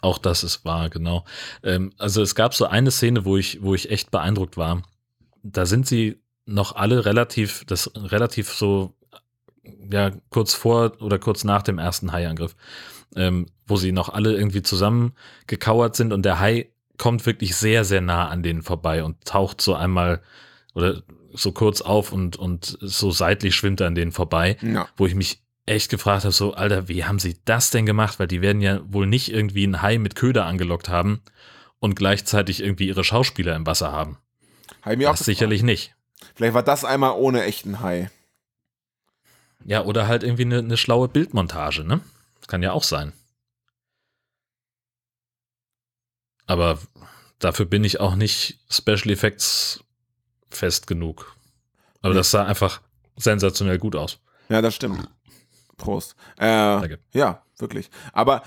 [0.00, 1.24] Auch das ist wahr, genau.
[1.62, 4.82] Ähm, also es gab so eine Szene, wo ich, wo ich echt beeindruckt war.
[5.42, 8.94] Da sind sie noch alle relativ, das relativ so,
[9.90, 12.54] ja, kurz vor oder kurz nach dem ersten Haiangriff,
[13.16, 15.12] ähm, wo sie noch alle irgendwie zusammen
[15.46, 19.60] gekauert sind und der Hai kommt wirklich sehr, sehr nah an denen vorbei und taucht
[19.60, 20.20] so einmal
[20.74, 24.88] oder so kurz auf und, und so seitlich schwimmt er an denen vorbei Ja.
[24.96, 28.18] wo ich mich echt gefragt habe, so, Alter, wie haben sie das denn gemacht?
[28.18, 31.22] Weil die werden ja wohl nicht irgendwie einen Hai mit Köder angelockt haben
[31.78, 34.18] und gleichzeitig irgendwie ihre Schauspieler im Wasser haben.
[34.82, 35.26] Hab ich mir auch Das gefragt.
[35.26, 35.94] sicherlich nicht.
[36.34, 38.10] Vielleicht war das einmal ohne echten Hai.
[39.64, 42.00] Ja, oder halt irgendwie eine, eine schlaue Bildmontage, ne?
[42.46, 43.12] Kann ja auch sein.
[46.46, 46.78] Aber
[47.38, 49.84] dafür bin ich auch nicht Special Effects
[50.50, 51.36] fest genug.
[52.00, 52.80] Aber das sah einfach
[53.16, 54.18] sensationell gut aus.
[54.48, 55.08] Ja, das stimmt.
[55.78, 56.14] Prost.
[56.36, 56.98] Äh, Danke.
[57.12, 57.90] ja, wirklich.
[58.12, 58.42] Aber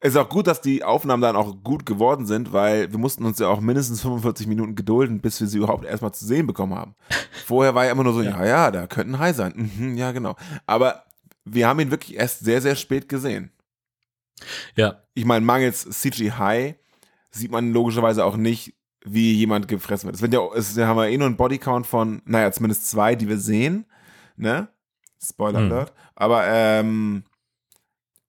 [0.00, 3.24] es ist auch gut, dass die Aufnahmen dann auch gut geworden sind, weil wir mussten
[3.24, 6.74] uns ja auch mindestens 45 Minuten gedulden, bis wir sie überhaupt erstmal zu sehen bekommen
[6.74, 6.94] haben.
[7.46, 9.70] Vorher war ja immer nur so, ja, ja, da könnte ein Hai sein.
[9.76, 10.36] Mhm, ja, genau.
[10.66, 11.04] Aber
[11.44, 13.50] wir haben ihn wirklich erst sehr, sehr spät gesehen.
[14.76, 16.74] Ja, Ich meine, mangels CGI
[17.30, 20.16] sieht man logischerweise auch nicht, wie jemand gefressen wird.
[20.16, 23.28] Es, wird ja, es haben wir eh nur einen Bodycount von, naja, zumindest zwei, die
[23.28, 23.86] wir sehen.
[24.36, 24.68] Ne?
[25.22, 25.86] Spoiler Hm.
[26.16, 27.24] Aber ähm,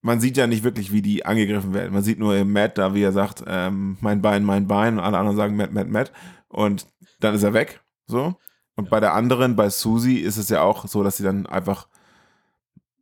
[0.02, 1.94] man sieht ja nicht wirklich, wie die angegriffen werden.
[1.94, 4.98] Man sieht nur im Matt da, wie er sagt, ähm, mein Bein, mein Bein.
[4.98, 6.12] Und alle anderen sagen Matt, Matt, Matt.
[6.48, 6.86] Und
[7.20, 7.82] dann ist er weg.
[8.08, 8.36] So.
[8.76, 11.88] Und bei der anderen, bei Susie, ist es ja auch so, dass sie dann einfach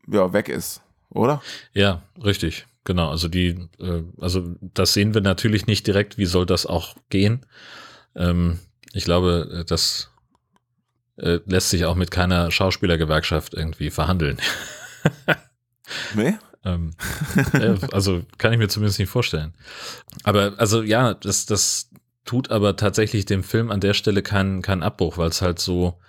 [0.07, 0.81] ja, weg ist.
[1.09, 1.41] Oder?
[1.73, 2.67] Ja, richtig.
[2.85, 3.09] Genau.
[3.09, 6.17] Also die, äh, also das sehen wir natürlich nicht direkt.
[6.17, 7.45] Wie soll das auch gehen?
[8.15, 8.59] Ähm,
[8.93, 10.11] ich glaube, äh, das
[11.17, 14.37] äh, lässt sich auch mit keiner Schauspielergewerkschaft irgendwie verhandeln.
[16.15, 16.35] Nee?
[16.63, 16.91] ähm,
[17.53, 19.53] äh, also kann ich mir zumindest nicht vorstellen.
[20.23, 21.89] Aber also ja, das, das
[22.23, 25.99] tut aber tatsächlich dem Film an der Stelle keinen keinen Abbruch, weil es halt so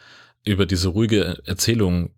[0.45, 2.11] über diese ruhige Erzählung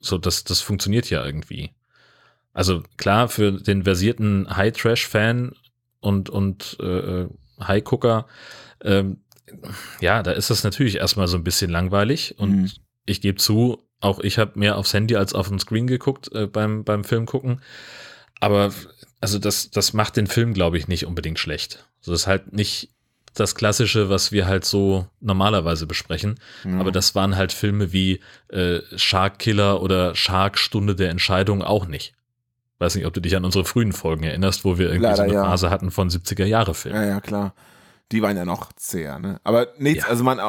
[0.00, 1.72] so, das, das funktioniert ja irgendwie.
[2.52, 5.52] Also klar, für den versierten High-Trash-Fan
[6.00, 7.26] und, und äh,
[7.62, 8.26] High-Gucker,
[8.82, 9.20] ähm,
[10.00, 12.70] ja, da ist das natürlich erstmal so ein bisschen langweilig und Mhm.
[13.06, 16.46] ich gebe zu, auch ich habe mehr aufs Handy als auf den Screen geguckt äh,
[16.46, 17.60] beim, beim Film gucken.
[18.40, 18.72] Aber
[19.20, 21.84] also das, das macht den Film, glaube ich, nicht unbedingt schlecht.
[22.00, 22.90] Also das ist halt nicht
[23.34, 26.40] das Klassische, was wir halt so normalerweise besprechen.
[26.64, 26.80] Ja.
[26.80, 31.86] Aber das waren halt Filme wie äh, Shark Killer oder Shark Stunde der Entscheidung auch
[31.86, 32.14] nicht.
[32.78, 35.22] Weiß nicht, ob du dich an unsere frühen Folgen erinnerst, wo wir irgendwie Leider so
[35.22, 35.44] eine ja.
[35.44, 37.00] Phase hatten von 70er-Jahre-Filmen.
[37.00, 37.54] Ja, ja, klar.
[38.12, 39.40] Die waren ja noch zäher, ne?
[39.44, 40.10] Aber nichts, Ja.
[40.10, 40.40] also man,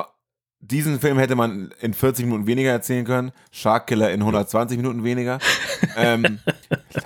[0.59, 3.31] diesen Film hätte man in 40 Minuten weniger erzählen können.
[3.51, 5.39] Shark Killer in 120 Minuten weniger.
[5.95, 6.39] ähm,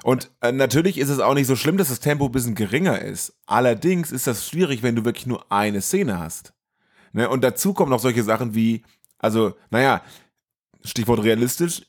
[0.04, 3.00] und äh, natürlich ist es auch nicht so schlimm, dass das Tempo ein bisschen geringer
[3.02, 3.34] ist.
[3.46, 6.54] Allerdings ist das schwierig, wenn du wirklich nur eine Szene hast.
[7.14, 7.30] Ne?
[7.30, 8.84] Und dazu kommen noch solche Sachen wie,
[9.20, 10.02] also, naja,
[10.84, 11.84] Stichwort realistisch,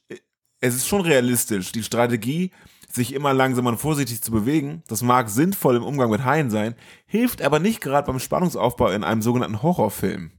[0.61, 2.51] es ist schon realistisch, die Strategie,
[2.97, 6.75] sich immer langsamer und vorsichtig zu bewegen, das mag sinnvoll im Umgang mit Haien sein,
[7.07, 10.33] hilft aber nicht gerade beim Spannungsaufbau in einem sogenannten Horrorfilm.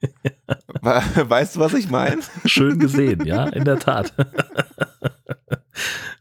[0.82, 2.22] We- weißt du, was ich meine?
[2.46, 4.12] Schön gesehen, ja, in der Tat.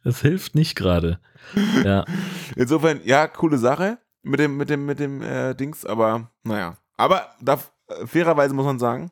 [0.03, 1.19] Es hilft nicht gerade.
[1.83, 2.05] Ja,
[2.55, 6.77] Insofern, ja, coole Sache mit dem, mit dem, mit dem äh, Dings, aber naja.
[6.95, 9.11] Aber da, äh, fairerweise muss man sagen,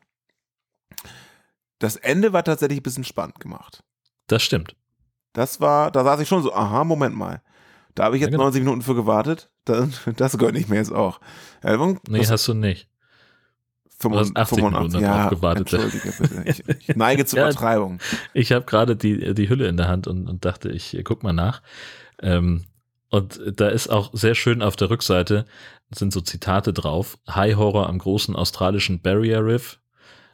[1.79, 3.83] das Ende war tatsächlich ein bisschen spannend gemacht.
[4.27, 4.75] das stimmt.
[5.33, 7.41] Das war, da saß ich schon so, aha, Moment mal.
[7.95, 8.43] Da habe ich jetzt Ja, genau.
[8.45, 9.49] 90 Minuten für gewartet.
[9.67, 11.19] Das, das gönne ich mir jetzt auch.
[11.61, 11.75] Äh,
[12.07, 12.87] Nee, das- hast du nicht.
[13.99, 15.73] 85, hast 80 Minuten ja, darauf gewartet.
[15.73, 16.43] Entschuldige bitte.
[16.77, 17.45] Ich, ich neige zur Ja.
[17.49, 17.99] Übertreibung.
[18.33, 21.33] Ich habe gerade die, die Hülle in der Hand und, und dachte, ich guck mal
[21.33, 21.61] nach.
[22.21, 22.63] Ähm,
[23.09, 25.45] und da ist auch sehr schön auf der Rückseite
[25.89, 27.17] sind so Zitate drauf.
[27.29, 29.79] High Horror am großen australischen Barrier Riff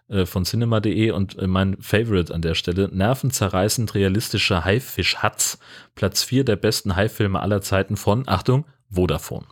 [0.08, 5.60] äh, von cinema.de und äh, mein Favorite an der Stelle, nervenzerreißend realistischer Haifisch-Hatz,
[5.96, 9.46] Platz 4 der besten Haifilme aller Zeiten von, Achtung, Vodafone.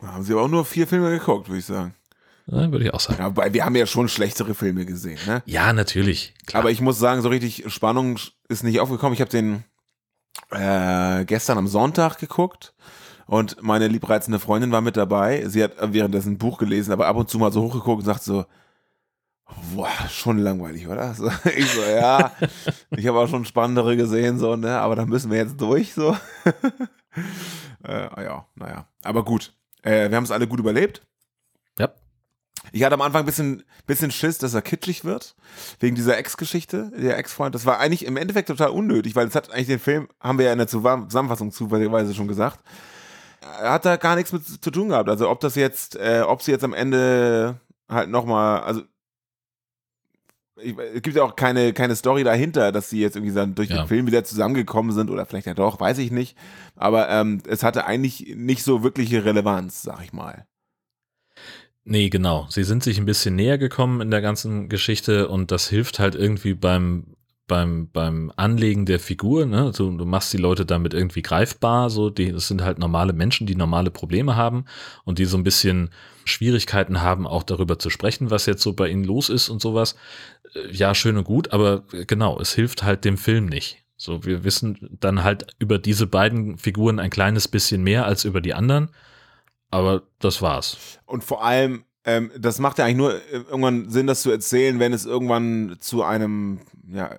[0.00, 1.94] Da haben sie aber auch nur vier Filme geguckt, würde ich sagen.
[2.46, 3.18] Ja, Würde ich auch sagen.
[3.18, 5.42] Ja, wobei wir haben ja schon schlechtere Filme gesehen, ne?
[5.46, 6.34] Ja, natürlich.
[6.46, 6.62] Klar.
[6.62, 9.14] Aber ich muss sagen, so richtig Spannung ist nicht aufgekommen.
[9.14, 9.64] Ich habe den
[10.50, 12.74] äh, gestern am Sonntag geguckt
[13.26, 15.48] und meine liebreizende Freundin war mit dabei.
[15.48, 18.22] Sie hat währenddessen ein Buch gelesen, aber ab und zu mal so hochgeguckt und sagt
[18.22, 18.44] so,
[19.74, 21.14] boah, schon langweilig, oder?
[21.14, 22.32] So, ich so, ja,
[22.90, 24.78] ich habe auch schon spannendere gesehen, so, ne?
[24.78, 26.16] Aber da müssen wir jetzt durch, so.
[27.84, 28.88] äh, ja, naja.
[29.02, 29.54] Aber gut.
[29.82, 31.06] Äh, wir haben es alle gut überlebt.
[31.78, 31.90] Ja.
[32.72, 35.36] Ich hatte am Anfang ein bisschen, bisschen Schiss, dass er kitschig wird,
[35.78, 37.54] wegen dieser Ex-Geschichte, der Ex-Freund.
[37.54, 40.46] Das war eigentlich im Endeffekt total unnötig, weil es hat eigentlich den Film, haben wir
[40.46, 42.60] ja in der Zusammenfassung zufälligerweise schon gesagt,
[43.40, 45.08] hat da gar nichts mit zu tun gehabt.
[45.08, 48.82] Also ob das jetzt, äh, ob sie jetzt am Ende halt nochmal, also
[50.58, 53.68] ich, es gibt ja auch keine, keine Story dahinter, dass sie jetzt irgendwie dann durch
[53.70, 53.82] Ja.
[53.82, 56.36] den Film wieder zusammengekommen sind oder vielleicht ja doch, weiß ich nicht.
[56.76, 60.46] Aber ähm, es hatte eigentlich nicht so wirkliche Relevanz, sag ich mal.
[61.84, 62.46] Nee, genau.
[62.50, 66.14] Sie sind sich ein bisschen näher gekommen in der ganzen Geschichte und das hilft halt
[66.16, 67.15] irgendwie beim,
[67.46, 69.46] beim, beim Anlegen der Figur.
[69.46, 69.72] Ne?
[69.76, 71.90] Du, du machst die Leute damit irgendwie greifbar.
[71.90, 74.64] So, die, das sind halt normale Menschen, die normale Probleme haben
[75.04, 75.90] und die so ein bisschen
[76.24, 79.96] Schwierigkeiten haben, auch darüber zu sprechen, was jetzt so bei ihnen los ist und sowas.
[80.54, 83.84] Äh, Ja, schön und gut, aber äh, genau, es hilft halt dem Film nicht.
[83.96, 88.40] So, wir wissen dann halt über diese beiden Figuren ein kleines bisschen mehr als über
[88.40, 88.90] die anderen.
[89.70, 90.76] Aber das war's.
[91.06, 94.78] Und vor allem, ähm, das macht ja eigentlich nur äh, irgendwann Sinn, das zu erzählen,
[94.78, 97.16] wenn es irgendwann zu einem, ja,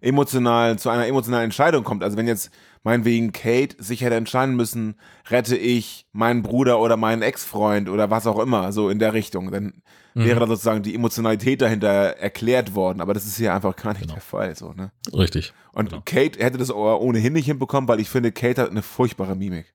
[0.00, 2.02] emotionalen, zu einer emotionalen Entscheidung kommt.
[2.04, 2.50] Also wenn jetzt
[2.84, 4.94] meinetwegen Kate sich hätte entscheiden müssen,
[5.28, 9.50] rette ich meinen Bruder oder meinen Ex-Freund oder was auch immer, so in der Richtung,
[9.50, 9.82] dann
[10.14, 10.24] Mhm.
[10.24, 13.00] wäre da sozusagen die Emotionalität dahinter erklärt worden.
[13.00, 14.14] Aber das ist hier einfach gar nicht Genau.
[14.14, 14.90] der Fall, so, ne?
[15.12, 15.52] Richtig.
[15.72, 16.02] Und Genau.
[16.04, 19.74] Kate hätte das ohnehin nicht hinbekommen, weil ich finde, Kate hat eine furchtbare Mimik.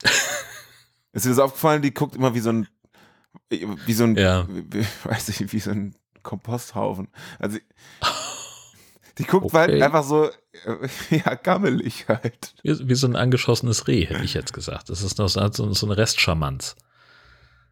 [1.12, 1.82] ist dir das aufgefallen?
[1.82, 2.68] Die guckt immer wie so ein,
[3.50, 4.46] wie so ein, Ja.
[4.48, 7.08] wie, weiß ich, wie so ein Komposthaufen.
[7.38, 7.58] Also,
[9.18, 9.56] die guckt Okay.
[9.56, 12.54] halt einfach so, äh, ja, gammelig halt.
[12.62, 14.90] Wie, wie so ein angeschossenes Reh, hätte ich jetzt gesagt.
[14.90, 16.76] Das ist noch so, so eine Restcharmanz.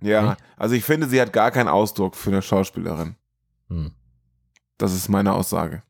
[0.00, 0.42] Ja, Okay.
[0.56, 3.16] also ich finde, sie hat gar keinen Ausdruck für eine Schauspielerin.
[3.68, 3.92] Hm.
[4.78, 5.82] Das ist meine Aussage.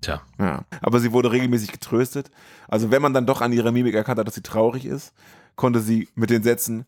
[0.00, 0.22] Tja.
[0.38, 0.64] Ja.
[0.80, 2.30] Aber sie wurde regelmäßig getröstet.
[2.66, 5.12] Also wenn man dann doch an ihrer Mimik erkannt hat, dass sie traurig ist,
[5.54, 6.86] konnte sie mit den Sätzen,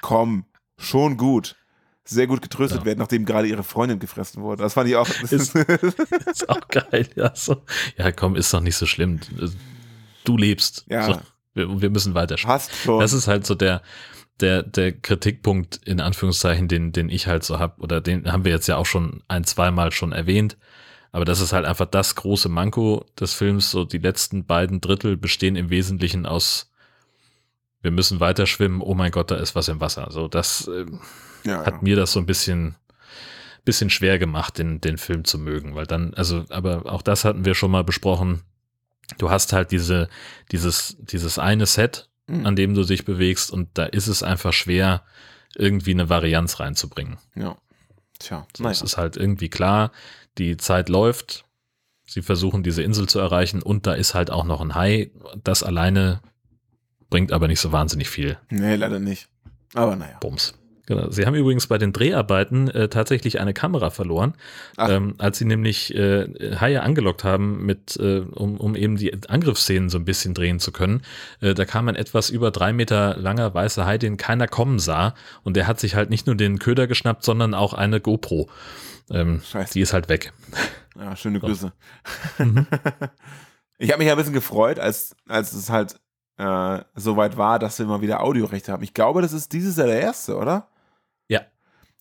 [0.00, 0.44] komm,
[0.78, 1.56] schon gut,
[2.04, 2.84] sehr gut getröstet Ja.
[2.86, 4.62] werden, nachdem gerade ihre Freundin gefressen wurde.
[4.62, 5.08] Das fand ich auch.
[5.08, 7.08] Das Ist- Ist auch geil.
[7.16, 7.62] Ja, so.
[7.96, 9.20] ja, komm, ist doch nicht so schlimm.
[10.24, 10.84] Du lebst.
[10.88, 11.06] Ja.
[11.06, 11.20] So,
[11.54, 12.36] wir, wir müssen weiter.
[12.36, 13.00] Passt schon.
[13.00, 13.82] Das ist halt so der,
[14.40, 18.52] der, der Kritikpunkt in Anführungszeichen, den, den ich halt so habe, oder den haben wir
[18.52, 20.56] jetzt ja auch schon ein, zweimal schon erwähnt.
[21.12, 23.70] Aber das ist halt einfach das große Manko des Films.
[23.70, 26.72] So die letzten beiden Drittel bestehen im Wesentlichen aus,
[27.84, 30.08] wir müssen weiter schwimmen, oh mein Gott, da ist was im Wasser.
[30.10, 30.86] So, das äh,
[31.44, 31.80] ja, hat ja.
[31.82, 32.74] mir das so ein bisschen,
[33.64, 37.44] bisschen schwer gemacht, den, den Film zu mögen, weil dann, also, aber auch das hatten
[37.44, 38.42] wir schon mal besprochen.
[39.18, 40.08] Du hast halt diese,
[40.50, 42.46] dieses, dieses eine Set, Mhm.
[42.46, 45.02] an dem du dich bewegst und da ist es einfach schwer,
[45.56, 47.18] irgendwie eine Varianz reinzubringen.
[47.36, 47.56] ja.
[48.18, 48.72] Tja, So, naja.
[48.72, 49.92] Es ist halt irgendwie klar,
[50.38, 51.44] die Zeit läuft,
[52.06, 55.10] sie versuchen diese Insel zu erreichen und da ist halt auch noch ein Hai.
[55.42, 56.22] Das alleine
[57.14, 59.28] bringt aber nicht so wahnsinnig viel Nee, leider nicht.
[59.72, 60.16] Aber naja.
[60.18, 60.54] Bums.
[60.86, 61.10] Genau.
[61.10, 64.34] Sie haben übrigens bei den Dreharbeiten äh, tatsächlich eine Kamera verloren,
[64.78, 69.90] ähm, als sie nämlich äh, Haie angelockt haben, mit, äh, um, um eben die Angriffsszenen
[69.90, 71.02] so ein bisschen drehen zu können.
[71.40, 75.14] Äh, da kam ein etwas über drei Meter langer weißer Hai, den keiner kommen sah.
[75.44, 78.50] Und der hat sich halt nicht nur den Köder geschnappt, sondern auch eine GoPro.
[79.08, 79.72] Ähm, Scheiße.
[79.72, 80.32] die ist halt weg.
[80.98, 81.72] Ja, schöne Grüße.
[82.38, 82.66] Mhm.
[83.78, 85.96] Ich habe mich ja ein bisschen gefreut, als, als es halt
[86.36, 88.82] äh, soweit war, dass wir mal wieder Audiorechte haben.
[88.82, 90.68] Ich glaube, das ist dieses Jahr der erste, oder?
[91.28, 91.42] Ja.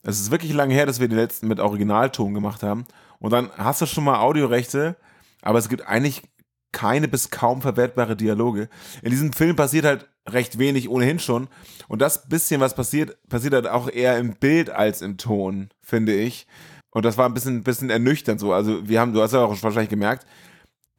[0.01, 2.85] Es ist wirklich lange her, dass wir den letzten mit Originalton gemacht haben.
[3.19, 4.97] Und dann hast du schon mal Audiorechte,
[5.41, 6.23] aber es gibt eigentlich
[6.71, 8.67] keine bis kaum verwertbare Dialoge.
[9.01, 11.47] In diesem Film passiert halt recht wenig ohnehin schon.
[11.87, 16.13] Und das bisschen, was passiert, passiert halt auch eher im Bild als im Ton, finde
[16.13, 16.47] ich.
[16.91, 18.53] Und das war ein bisschen, bisschen ernüchternd so.
[18.53, 20.25] Also wir haben, du hast ja auch wahrscheinlich gemerkt,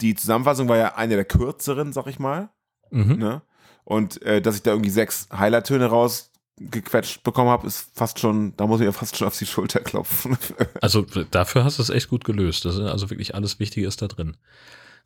[0.01, 2.51] die Zusammenfassung war ja eine der kürzeren, sag ich mal.
[2.91, 3.17] Mhm.
[3.17, 3.43] Ne?
[3.85, 8.67] Und äh, dass ich da irgendwie sechs Highlight-Töne rausgequetscht bekommen habe, ist fast schon, da
[8.67, 10.37] muss ich ja fast schon auf die Schulter klopfen.
[10.81, 12.65] Also dafür hast du es echt gut gelöst.
[12.65, 14.37] Das ist also wirklich alles Wichtige ist da drin.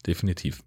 [0.06, 0.62] Definitiv.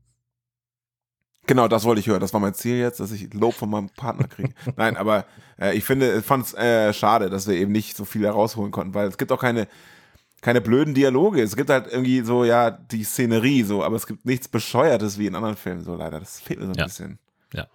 [1.48, 2.22] genau, das wollte ich hören.
[2.22, 4.54] Das war mein Ziel jetzt, dass ich Lob von meinem Partner kriege.
[4.76, 5.26] Nein, aber
[5.60, 8.72] äh, ich finde, ich fand es äh, schade, dass wir eben nicht so viel herausholen
[8.72, 9.68] konnten, weil es gibt auch keine,
[10.42, 11.42] keine blöden Dialoge.
[11.42, 15.28] Es gibt halt irgendwie so, ja, die Szenerie so, aber es gibt nichts Bescheuertes wie
[15.28, 16.20] in anderen Filmen, so leider.
[16.20, 16.86] Das fehlt mir so ein Ja.
[16.86, 17.20] bisschen.
[17.54, 17.68] Ja.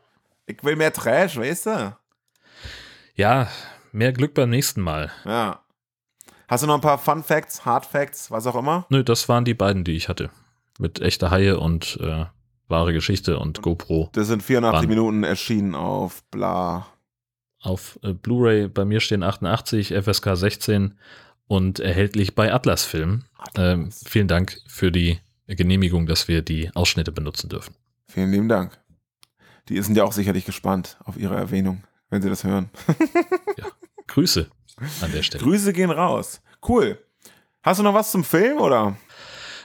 [0.47, 1.97] Ich will mehr Trash, weißt du?
[3.15, 3.49] Ja,
[3.93, 5.11] mehr Glück beim nächsten Mal.
[5.25, 5.61] Ja.
[6.49, 8.87] Hast du noch ein paar Fun Facts, Hard Facts, was auch immer?
[8.91, 10.31] Nö, das waren die beiden, die ich hatte.
[10.79, 12.27] Mit echter Haie und äh,
[12.69, 14.11] wahre Geschichte und GoPro.
[14.13, 14.89] Das sind 84 Wann?
[14.89, 16.87] Minuten erschienen auf bla.
[17.63, 20.95] Auf äh, Blu-ray bei mir stehen 88, FSK 16
[21.49, 23.25] und erhältlich bei Atlas Film.
[23.55, 27.75] Ähm, vielen Dank für die Genehmigung, dass wir die Ausschnitte benutzen dürfen.
[28.09, 28.79] Vielen lieben Dank.
[29.69, 32.71] Die sind ja auch sicherlich gespannt auf ihre Erwähnung, wenn sie das hören.
[34.07, 34.49] Grüße
[35.01, 35.43] an der Stelle.
[35.43, 36.41] Grüße gehen raus.
[36.67, 36.99] Cool.
[37.63, 38.97] Hast du noch was zum Film oder?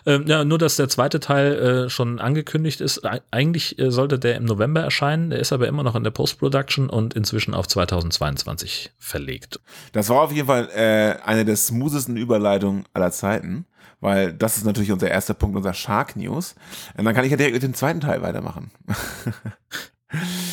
[0.05, 1.53] Ähm, ja, nur, dass der zweite Teil
[1.85, 3.05] äh, schon angekündigt ist.
[3.05, 6.11] Eig- Eigentlich äh, sollte der im November erscheinen, der ist aber immer noch in der
[6.11, 9.59] Post-Production und inzwischen auf 2022 verlegt.
[9.91, 13.65] Das war auf jeden Fall äh, eine der smoothesten Überleitungen aller Zeiten,
[13.99, 16.55] weil das ist natürlich unser erster Punkt, unser Shark News.
[16.97, 18.71] Und dann kann ich ja direkt mit dem zweiten Teil weitermachen.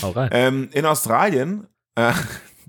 [0.03, 0.29] Hau rein.
[0.33, 2.13] Ähm, in Australien, äh,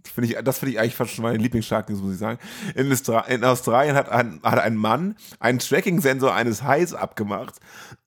[0.10, 2.40] find ich, das finde ich eigentlich fast schon meine Lieblings-Shark-News, muss ich sagen.
[2.76, 7.56] In, Austra in Australien hat ein, hat ein Mann einen Tracking-Sensor eines Hais abgemacht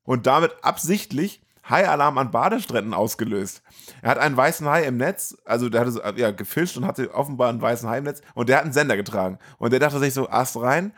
[0.05, 3.63] und damit absichtlich Hai-Alarm an Badestränden ausgelöst.
[4.03, 7.15] Er hat einen weißen Hai im Netz, also der hatte so, ja, gefischt und hatte
[7.15, 9.39] offenbar einen weißen Hai im Netz und der hat einen Sender getragen.
[9.59, 10.93] Und der dachte sich so, Ast rein,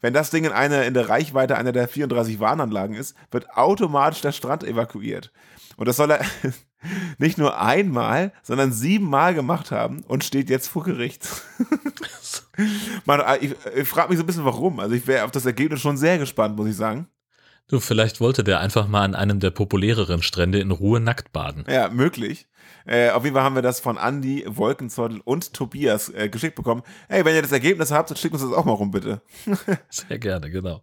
[0.00, 4.20] wenn das Ding in, eine, in der Reichweite einer der 34 Warnanlagen ist, wird automatisch
[4.20, 5.32] der Strand evakuiert.
[5.76, 6.20] Und das soll er
[7.18, 11.28] nicht nur einmal, sondern siebenmal gemacht haben und steht jetzt vor Gericht.
[13.04, 14.80] Man, ich ich frage mich so ein bisschen, warum.
[14.80, 17.06] Also ich wäre auf das Ergebnis schon sehr gespannt, muss ich sagen.
[17.68, 21.64] Du, vielleicht wollte der einfach mal an einem der populäreren Strände in Ruhe nackt baden.
[21.68, 22.48] Ja, möglich.
[22.84, 26.82] Äh, auf jeden Fall haben wir das von Andy, Wolkenzottel und Tobias äh, geschickt bekommen.
[27.08, 29.22] Hey, wenn ihr das Ergebnis habt, dann schickt uns das auch mal rum, bitte.
[29.88, 30.82] Sehr gerne, genau.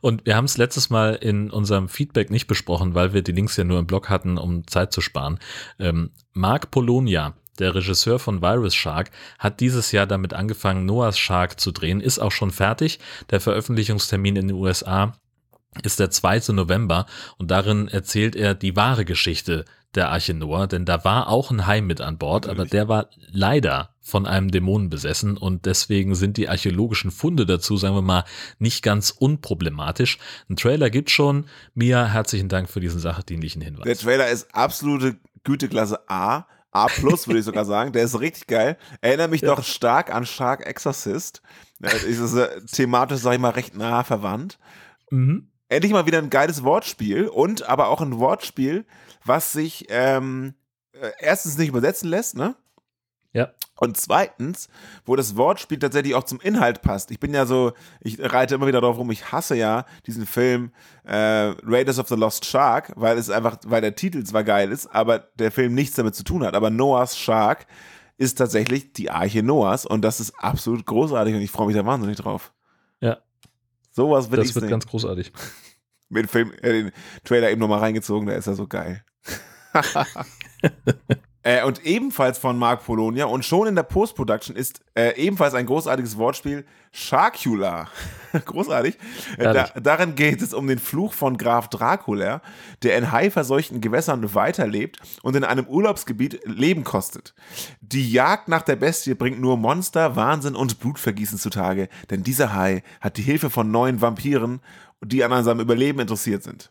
[0.00, 3.56] Und wir haben es letztes Mal in unserem Feedback nicht besprochen, weil wir die Links
[3.56, 5.38] ja nur im Blog hatten, um Zeit zu sparen.
[5.78, 11.60] Ähm, Mark Polonia, der Regisseur von Virus Shark, hat dieses Jahr damit angefangen, Noah's Shark
[11.60, 12.98] zu drehen, ist auch schon fertig.
[13.30, 15.12] Der Veröffentlichungstermin in den USA
[15.82, 16.52] ist der 2.
[16.52, 17.06] November
[17.36, 19.64] und darin erzählt er die wahre Geschichte
[19.94, 23.10] der Arche Noah, denn da war auch ein Hai mit an Bord, aber der war
[23.30, 28.24] leider von einem Dämonen besessen und deswegen sind die archäologischen Funde dazu, sagen wir mal,
[28.58, 30.18] nicht ganz unproblematisch.
[30.48, 31.46] Ein Trailer gibt schon.
[31.74, 33.84] Mia, herzlichen Dank für diesen sachdienlichen Hinweis.
[33.84, 36.46] Der Trailer ist absolute Güteklasse A.
[36.72, 37.92] A plus, würde ich sogar sagen.
[37.92, 38.76] Der ist richtig geil.
[39.00, 41.42] Erinnert mich doch stark an Shark Exorcist.
[41.82, 44.58] Äh, Ist es, äh, thematisch, sag ich mal, recht nah verwandt.
[45.10, 45.48] Mhm.
[45.70, 48.84] Endlich mal wieder ein geiles Wortspiel und aber auch ein Wortspiel,
[49.24, 50.54] was sich ähm,
[50.92, 52.56] äh, erstens nicht übersetzen lässt, ne?
[53.32, 53.52] Ja.
[53.76, 54.68] Und zweitens,
[55.04, 57.12] wo das Wortspiel tatsächlich auch zum Inhalt passt.
[57.12, 60.72] Ich bin ja so, ich reite immer wieder darauf rum, ich hasse ja diesen Film
[61.04, 64.88] äh, Raiders of the Lost Shark, weil es einfach, weil der Titel zwar geil ist,
[64.88, 66.54] aber der Film nichts damit zu tun hat.
[66.54, 67.66] Aber Noahs Shark
[68.18, 71.86] ist tatsächlich die Arche Noahs und das ist absolut großartig und ich freue mich da
[71.86, 72.52] wahnsinnig drauf.
[73.00, 73.18] Ja.
[73.90, 75.32] Sowas will Das ich wird sehen ganz großartig.
[76.10, 76.92] den Film, äh, den
[77.24, 79.04] Trailer eben nochmal reingezogen, da ist er so geil.
[81.42, 85.64] Äh, und ebenfalls von Marc Polonia und schon in der Post-Production ist äh, ebenfalls ein
[85.64, 87.88] großartiges Wortspiel Sharkula.
[88.44, 88.98] Großartig.
[89.38, 92.42] Äh, da, darin geht es um den Fluch von Graf Dracula,
[92.82, 97.34] der in haiverseuchten Gewässern weiterlebt und in einem Urlaubsgebiet Leben kostet.
[97.80, 102.82] Die Jagd nach der Bestie bringt nur Monster, Wahnsinn und Blutvergießen zutage, denn dieser Hai
[103.00, 104.60] hat die Hilfe von neuen Vampiren,
[105.02, 106.70] die an seinem Überleben interessiert sind.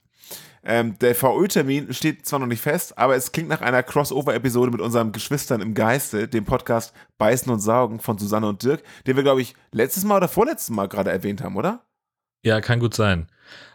[0.72, 4.82] Ähm, der VÖ-Termin steht zwar noch nicht fest, aber es klingt nach einer Crossover-Episode mit
[4.82, 9.24] unseren Geschwistern im Geiste, dem Podcast Beißen und Saugen von Susanne und Dirk, den wir,
[9.24, 11.88] glaube ich, letztes Mal oder vorletztes Mal gerade erwähnt haben, oder?
[12.46, 13.32] Ja, kann gut sein.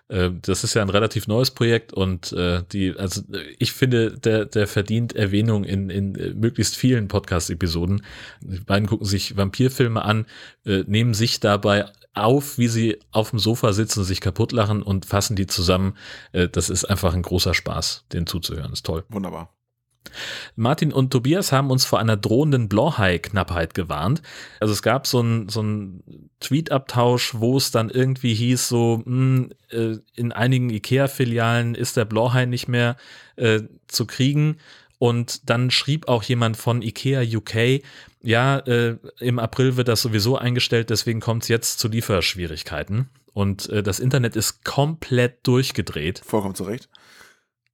[0.07, 3.23] Äh, Das ist ja ein relativ neues Projekt und äh, die, also
[3.59, 8.05] ich finde, der, der verdient Erwähnung in, in äh, möglichst vielen Podcast-Episoden.
[8.41, 10.27] Die beiden gucken sich Vampirfilme an,
[10.65, 15.47] nehmen sich dabei auf, wie sie auf dem Sofa sitzen, sich kaputtlachen und fassen die
[15.47, 15.97] zusammen.
[16.33, 18.73] Äh, Das ist einfach ein großer Spaß, den zuzuhören.
[18.73, 19.05] Ist toll.
[19.09, 19.55] Wunderbar.
[20.57, 24.23] Martin und Tobias haben uns vor einer drohenden Blauhai-Knappheit gewarnt.
[24.61, 25.65] Also es gab so einen so
[26.41, 32.47] Tweet-Abtausch, wo es dann irgendwie hieß, so mh, äh, in einigen IKEA-Filialen ist der Blauhai
[32.47, 32.97] nicht mehr
[33.37, 34.59] äh, zu kriegen.
[34.99, 37.83] Und dann schrieb auch jemand von IKEA UK,
[38.23, 43.11] ja, äh, im April wird das sowieso eingestellt, deswegen kommt es jetzt zu Lieferschwierigkeiten.
[43.35, 46.89] Und äh, das Internet ist komplett durchgedreht Vollkommen zu Recht.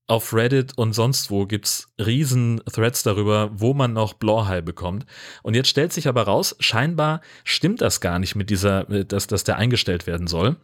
[0.07, 5.07] auf Reddit und sonst wo gibt's riesen Threads darüber, wo man noch Blauhai bekommt.
[5.43, 9.45] Und jetzt stellt sich aber raus, scheinbar stimmt das gar nicht mit dieser, dass, dass
[9.45, 10.57] der eingestellt werden soll.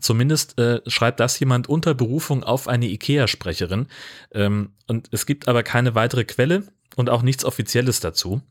[0.00, 3.86] Zumindest äh, schreibt das jemand unter Berufung auf eine IKEA-Sprecherin.
[4.32, 6.64] Ähm, und es gibt aber keine weitere Quelle
[6.96, 8.42] und auch nichts Offizielles dazu.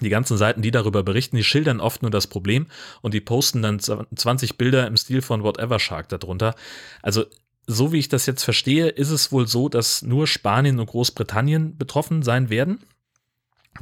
[0.00, 2.66] Die ganzen Seiten, die darüber berichten, die schildern oft nur das Problem
[3.00, 6.54] und die posten dann 20 Bilder im Stil von Whatever Shark darunter.
[7.02, 7.24] Also
[7.66, 11.76] so wie ich das jetzt verstehe, ist es wohl so, dass nur Spanien und Großbritannien
[11.76, 12.78] betroffen sein werden.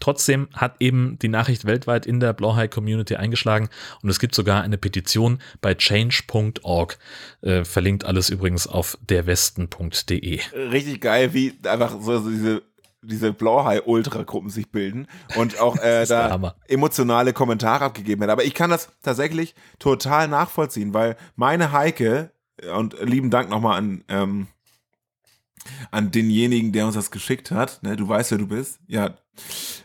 [0.00, 3.68] Trotzdem hat eben die Nachricht weltweit in der Blauhai-Community eingeschlagen
[4.02, 6.98] und es gibt sogar eine Petition bei change.org.
[7.42, 10.40] Äh, verlinkt alles übrigens auf derwesten.de.
[10.52, 12.62] Richtig geil, wie einfach so, diese,
[13.02, 18.30] diese Blauhai-Ultra-Gruppen sich bilden und auch äh, da emotionale Kommentare abgegeben werden.
[18.30, 22.30] Aber ich kann das tatsächlich total nachvollziehen, weil meine Heike,
[22.72, 24.46] und lieben Dank nochmal an, ähm,
[25.90, 27.82] an denjenigen, der uns das geschickt hat.
[27.82, 28.80] Ne, du weißt, wer du bist.
[28.86, 29.14] Ja,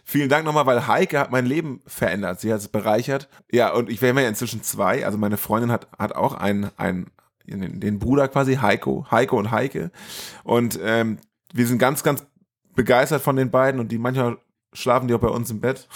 [0.04, 2.40] vielen Dank nochmal, weil Heike hat mein Leben verändert.
[2.40, 3.30] Sie hat es bereichert.
[3.52, 5.06] Ja, und ich wäre ja inzwischen zwei.
[5.06, 7.12] Also meine Freundin hat, hat auch einen, einen,
[7.46, 9.08] den, den Bruder quasi, Heiko.
[9.10, 9.92] Heiko und Heike.
[10.44, 11.18] Und ähm,
[11.54, 12.26] wir sind ganz, ganz
[12.76, 14.38] begeistert von den beiden und die manchmal
[14.74, 15.88] schlafen die auch bei uns im Bett.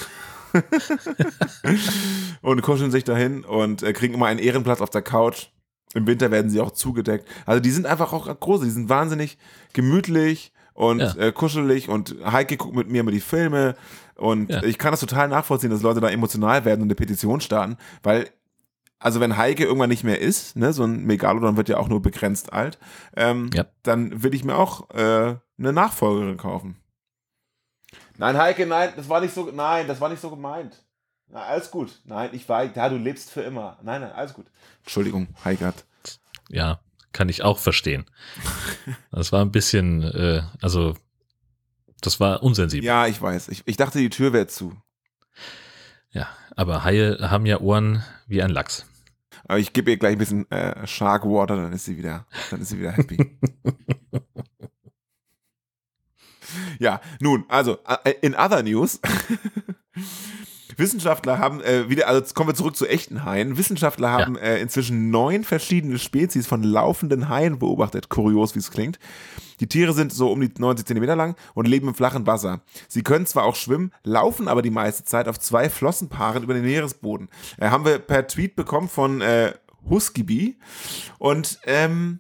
[2.42, 5.48] und kuscheln sich dahin und äh, kriegen immer einen Ehrenplatz auf der Couch.
[5.94, 7.28] Im Winter werden sie auch zugedeckt.
[7.46, 9.38] Also die sind einfach auch groß, die sind wahnsinnig
[9.74, 11.16] gemütlich und Ja.
[11.16, 13.76] äh, kuschelig und Heike guckt mit mir immer die Filme
[14.16, 14.64] und Ja.
[14.64, 18.30] ich kann das total nachvollziehen, dass Leute da emotional werden und eine Petition starten, weil
[19.00, 22.02] also wenn Heike irgendwann nicht mehr ist, ne, so ein Megalodon wird ja auch nur
[22.02, 22.80] begrenzt alt,
[23.18, 23.66] ähm, Ja.
[23.84, 26.78] dann will ich mir auch äh, eine Nachfolgerin kaufen.
[28.18, 30.83] Nein, Heike, nein, das war nicht so, nein, das war nicht so gemeint.
[31.34, 32.00] Na, alles gut.
[32.06, 33.80] Nein, ich war, ja, du lebst für immer.
[33.82, 34.46] Nein, nein, alles gut.
[34.84, 35.84] Entschuldigung, Heike hat.
[36.48, 36.80] Ja,
[37.12, 38.06] kann ich auch verstehen.
[39.12, 40.96] Das war ein bisschen, äh, also
[42.02, 42.86] das war unsensibel.
[42.86, 43.48] Ja, ich weiß.
[43.48, 44.76] Ich, ich dachte, die Tür wäre zu.
[46.12, 48.86] Ja, aber Haie haben ja Ohren wie ein Lachs.
[49.46, 52.62] Aber ich gebe ihr gleich ein bisschen äh, Shark Water, dann ist sie wieder, dann
[52.62, 53.18] ist sie wieder happy.
[56.80, 59.00] ja, nun, also äh, in other news.
[60.78, 63.58] Wissenschaftler haben äh, wieder, also kommen wir zurück zu echten Haien.
[63.58, 68.10] Wissenschaftler haben äh, inzwischen neun verschiedene Spezies von laufenden Haien beobachtet.
[68.10, 69.00] Kurios, wie es klingt.
[69.60, 72.62] Die Tiere sind so um die 90 Zentimeter lang und leben im flachen Wasser.
[72.88, 76.64] Sie können zwar auch schwimmen, laufen aber die meiste Zeit auf zwei Flossenpaaren über den
[76.64, 77.30] Meeresboden.
[77.58, 79.54] Äh, haben wir per Tweet bekommen von äh,
[79.90, 80.58] Huskyby.
[81.20, 82.20] Und ähm,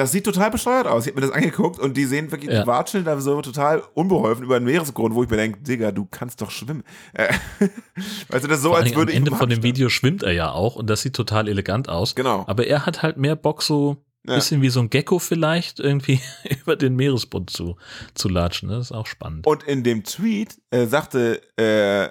[0.00, 1.06] das sieht total bescheuert aus.
[1.06, 2.62] Ich habe mir das angeguckt und die sehen wirklich, Ja.
[2.62, 6.06] die watscheln da so total unbeholfen über den Meeresgrund, wo ich mir denke, Digga, du
[6.10, 6.82] kannst doch schwimmen.
[7.12, 7.32] Äh,
[8.30, 10.32] weißt du, das ist so, Vor als würde am Ende von dem Video schwimmt er
[10.32, 12.14] ja auch und das sieht total elegant aus.
[12.14, 12.44] Genau.
[12.46, 14.34] Aber er hat halt mehr Bock, so ein Ja.
[14.36, 16.20] bisschen wie so ein Gecko vielleicht, irgendwie
[16.62, 17.76] über den Meeresboden zu,
[18.14, 18.68] zu latschen.
[18.68, 19.46] Das ist auch spannend.
[19.46, 22.08] Und in dem Tweet äh, sagte, äh,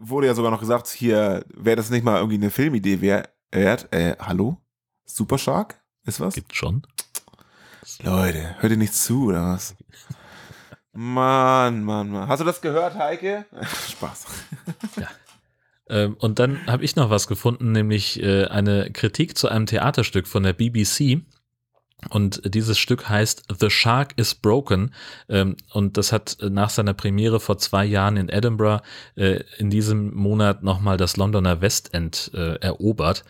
[0.00, 3.28] wurde ja sogar noch gesagt, hier, wäre das nicht mal irgendwie eine Filmidee wert?
[3.92, 4.58] Äh, hallo?
[5.04, 5.80] Super Shark?
[6.06, 6.34] Ist was?
[6.34, 6.82] Gibt schon.
[8.02, 9.76] Leute, hört ihr nicht zu, oder was?
[10.92, 12.28] Mann, Mann, Mann.
[12.28, 13.46] Hast du das gehört, Heike?
[13.90, 14.26] Spaß.
[15.88, 20.26] Ähm, und dann habe ich noch was gefunden, nämlich äh, eine Kritik zu einem Theaterstück
[20.26, 21.22] von der BBC.
[22.10, 24.94] Und dieses Stück heißt The Shark is Broken.
[25.28, 28.82] Ähm, und das hat nach seiner Premiere vor zwei Jahren in Edinburgh
[29.16, 33.24] äh, in diesem Monat nochmal das Londoner West End äh, erobert.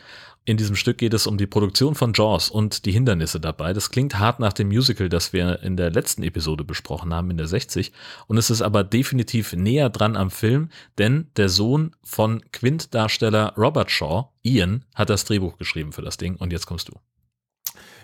[0.46, 3.72] In diesem Stück geht es um die Produktion von Jaws und die Hindernisse dabei.
[3.72, 7.38] Das klingt hart nach dem Musical, das wir in der letzten Episode besprochen haben, in
[7.38, 7.92] der 60.
[8.26, 10.68] Und es ist aber definitiv näher dran am Film,
[10.98, 16.36] denn der Sohn von Quint-Darsteller Robert Shaw, Ian, hat das Drehbuch geschrieben für das Ding.
[16.36, 16.92] Und jetzt kommst du.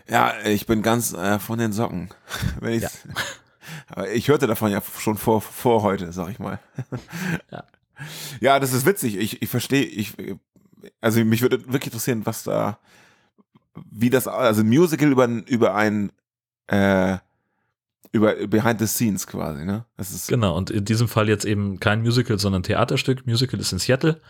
[0.09, 2.09] Ja, ich bin ganz äh, von den Socken.
[2.67, 2.87] Ich,
[3.89, 6.59] Aber ich hörte davon ja schon vor, vor heute, sag ich mal.
[7.53, 7.65] Ja.
[8.41, 9.17] Ja, das ist witzig.
[9.17, 10.15] Ich, ich verstehe, ich,
[11.01, 12.79] also mich würde wirklich interessieren, was da,
[13.91, 16.13] wie das, also ein Musical über, über ein,
[16.67, 17.19] äh,
[18.13, 19.85] über Behind the Scenes quasi, ne?
[19.97, 23.27] Das ist, Genau, und in diesem Fall jetzt eben kein Musical, sondern Theaterstück.
[23.27, 24.21] Musical ist in Seattle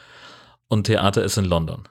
[0.68, 1.88] und Theater ist in London.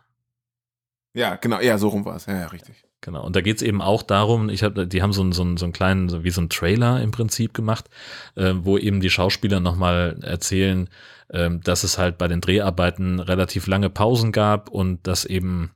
[1.13, 2.27] ja, genau, ja, so rum war es.
[2.27, 2.85] Ja, ja, richtig.
[3.01, 3.25] Genau.
[3.25, 5.65] Und da geht's eben auch darum, ich habe, die haben so einen, so einen, so
[5.65, 7.89] einen kleinen, so wie so einen Trailer im Prinzip gemacht,
[8.35, 10.89] äh, wo eben die Schauspieler nochmal erzählen,
[11.31, 15.71] ähm, dass es halt bei den Dreharbeiten relativ lange Pausen gab und dass eben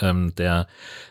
[0.00, 0.66] ähm, der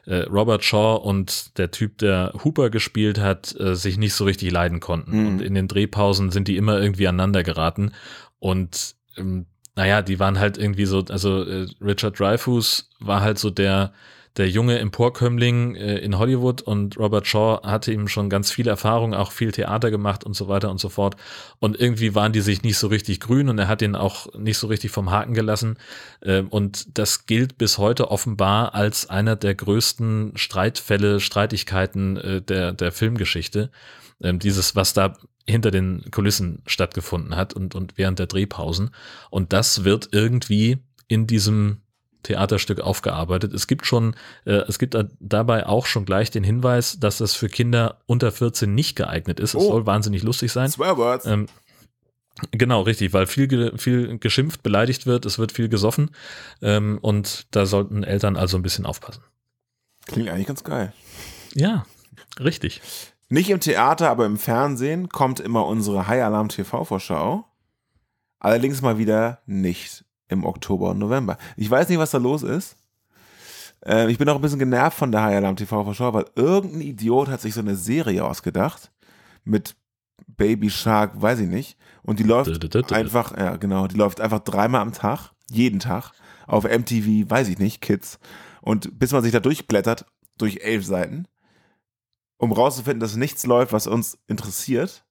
[0.06, 4.52] äh, Robert Shaw und der Typ, der Hooper gespielt hat, äh, sich nicht so richtig
[4.52, 5.22] leiden konnten.
[5.22, 5.28] Mhm.
[5.28, 7.92] Und in den Drehpausen sind die immer irgendwie aneinander geraten.
[8.40, 13.50] Und ähm, naja, die waren halt irgendwie so, also äh, Richard Dreyfuss war halt so
[13.50, 13.94] der,
[14.38, 19.14] der junge Emporkömmling äh, in Hollywood und Robert Shaw hatte ihm schon ganz viel Erfahrung,
[19.14, 21.16] auch viel Theater gemacht und so weiter und so fort.
[21.60, 24.58] Und irgendwie waren die sich nicht so richtig grün und er hat ihn auch nicht
[24.58, 25.78] so richtig vom Haken gelassen.
[26.24, 32.72] Ähm, und das gilt bis heute offenbar als einer der größten Streitfälle, Streitigkeiten äh, der,
[32.72, 33.70] der Filmgeschichte.
[34.22, 38.92] Ähm, dieses, was da hinter den Kulissen stattgefunden hat und, und während der Drehpausen.
[39.30, 40.78] Und das wird irgendwie
[41.08, 41.82] in diesem
[42.24, 43.54] Theaterstück aufgearbeitet.
[43.54, 44.16] Es gibt schon,
[44.46, 48.32] äh, es gibt da- dabei auch schon gleich den Hinweis, dass das für Kinder unter
[48.32, 49.56] 14 nicht geeignet ist.
[49.56, 49.70] Es Oh.
[49.72, 50.70] soll wahnsinnig lustig sein.
[50.70, 51.26] Swearwords.
[51.26, 51.48] Ähm,
[52.52, 56.12] genau, richtig, weil viel, viel geschimpft, beleidigt wird, es wird viel gesoffen
[56.62, 59.24] ähm, und da sollten Eltern also ein bisschen aufpassen.
[60.08, 60.94] Klingt eigentlich ganz geil.
[61.54, 61.86] Ja,
[62.40, 62.82] richtig.
[63.30, 67.46] Nicht im Theater, aber im Fernsehen kommt immer unsere High Alarm TV Vorschau.
[68.40, 71.38] Allerdings mal wieder nicht im Oktober und November.
[71.58, 72.78] Ich weiß nicht, was da los ist.
[73.86, 76.82] Äh, ich bin auch ein bisschen genervt von der High Alarm TV Vorschau, weil irgendein
[76.82, 78.92] Idiot hat sich so eine Serie ausgedacht
[79.44, 79.76] mit
[80.28, 81.78] Baby Shark, weiß ich nicht.
[82.04, 86.12] Und die läuft einfach, ja genau, die läuft einfach dreimal am Tag, jeden Tag,
[86.48, 88.20] auf MTV, weiß ich nicht, Kids.
[88.62, 90.06] Und bis man sich da durchblättert,
[90.38, 91.28] durch elf Seiten,
[92.38, 95.06] um rauszufinden, dass nichts läuft, was uns interessiert,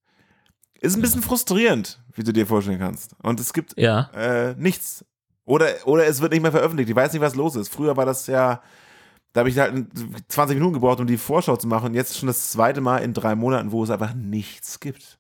[0.81, 3.15] ist ein bisschen frustrierend, wie du dir vorstellen kannst.
[3.23, 5.05] Und es gibt Ja, äh, nichts.
[5.45, 6.89] Oder, oder es wird nicht mehr veröffentlicht.
[6.91, 7.69] Ich weiß nicht, was los ist.
[7.69, 8.63] Früher war das ja,
[9.33, 9.87] da habe ich halt
[10.29, 11.87] 20 Minuten gebraucht, um die Vorschau zu machen.
[11.87, 15.19] Und jetzt schon das zweite Mal in drei Monaten, wo es einfach nichts gibt.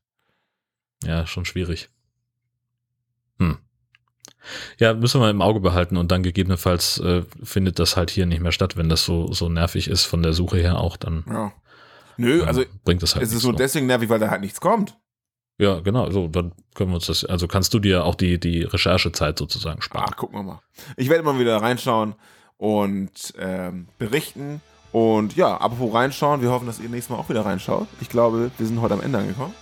[1.04, 1.88] ja, schon schwierig.
[3.38, 3.58] Hm.
[4.78, 8.40] Ja, müssen wir im Auge behalten und dann gegebenenfalls äh, findet das halt hier nicht
[8.40, 11.52] mehr statt, wenn das so, so nervig ist von der Suche her auch, dann Ja.
[12.16, 13.52] Nö, ähm, also bringt das halt es ist so.
[13.52, 14.96] deswegen nervig, weil da halt nichts kommt.
[15.61, 18.62] Ja, genau, so, dann können wir uns das, also kannst du dir auch die, die
[18.62, 20.06] Recherchezeit sozusagen sparen.
[20.11, 20.61] Ach, gucken wir mal.
[20.96, 22.14] Ich werde mal wieder reinschauen
[22.56, 24.62] und ähm, berichten.
[24.90, 27.88] Und ja, apropos reinschauen, wir hoffen, dass ihr nächstes Mal auch wieder reinschaut.
[28.00, 29.52] Ich glaube, wir sind heute am Ende angekommen.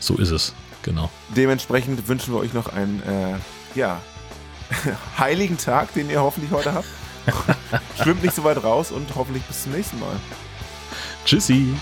[0.00, 0.52] So ist es,
[0.82, 1.08] genau.
[1.34, 3.38] Dementsprechend wünschen wir euch noch einen, äh,
[3.74, 4.02] ja,
[5.18, 6.88] heiligen Tag, den ihr hoffentlich heute habt.
[8.02, 10.14] Schwimmt nicht so weit raus und hoffentlich bis zum nächsten Mal.
[11.24, 11.74] Tschüssi.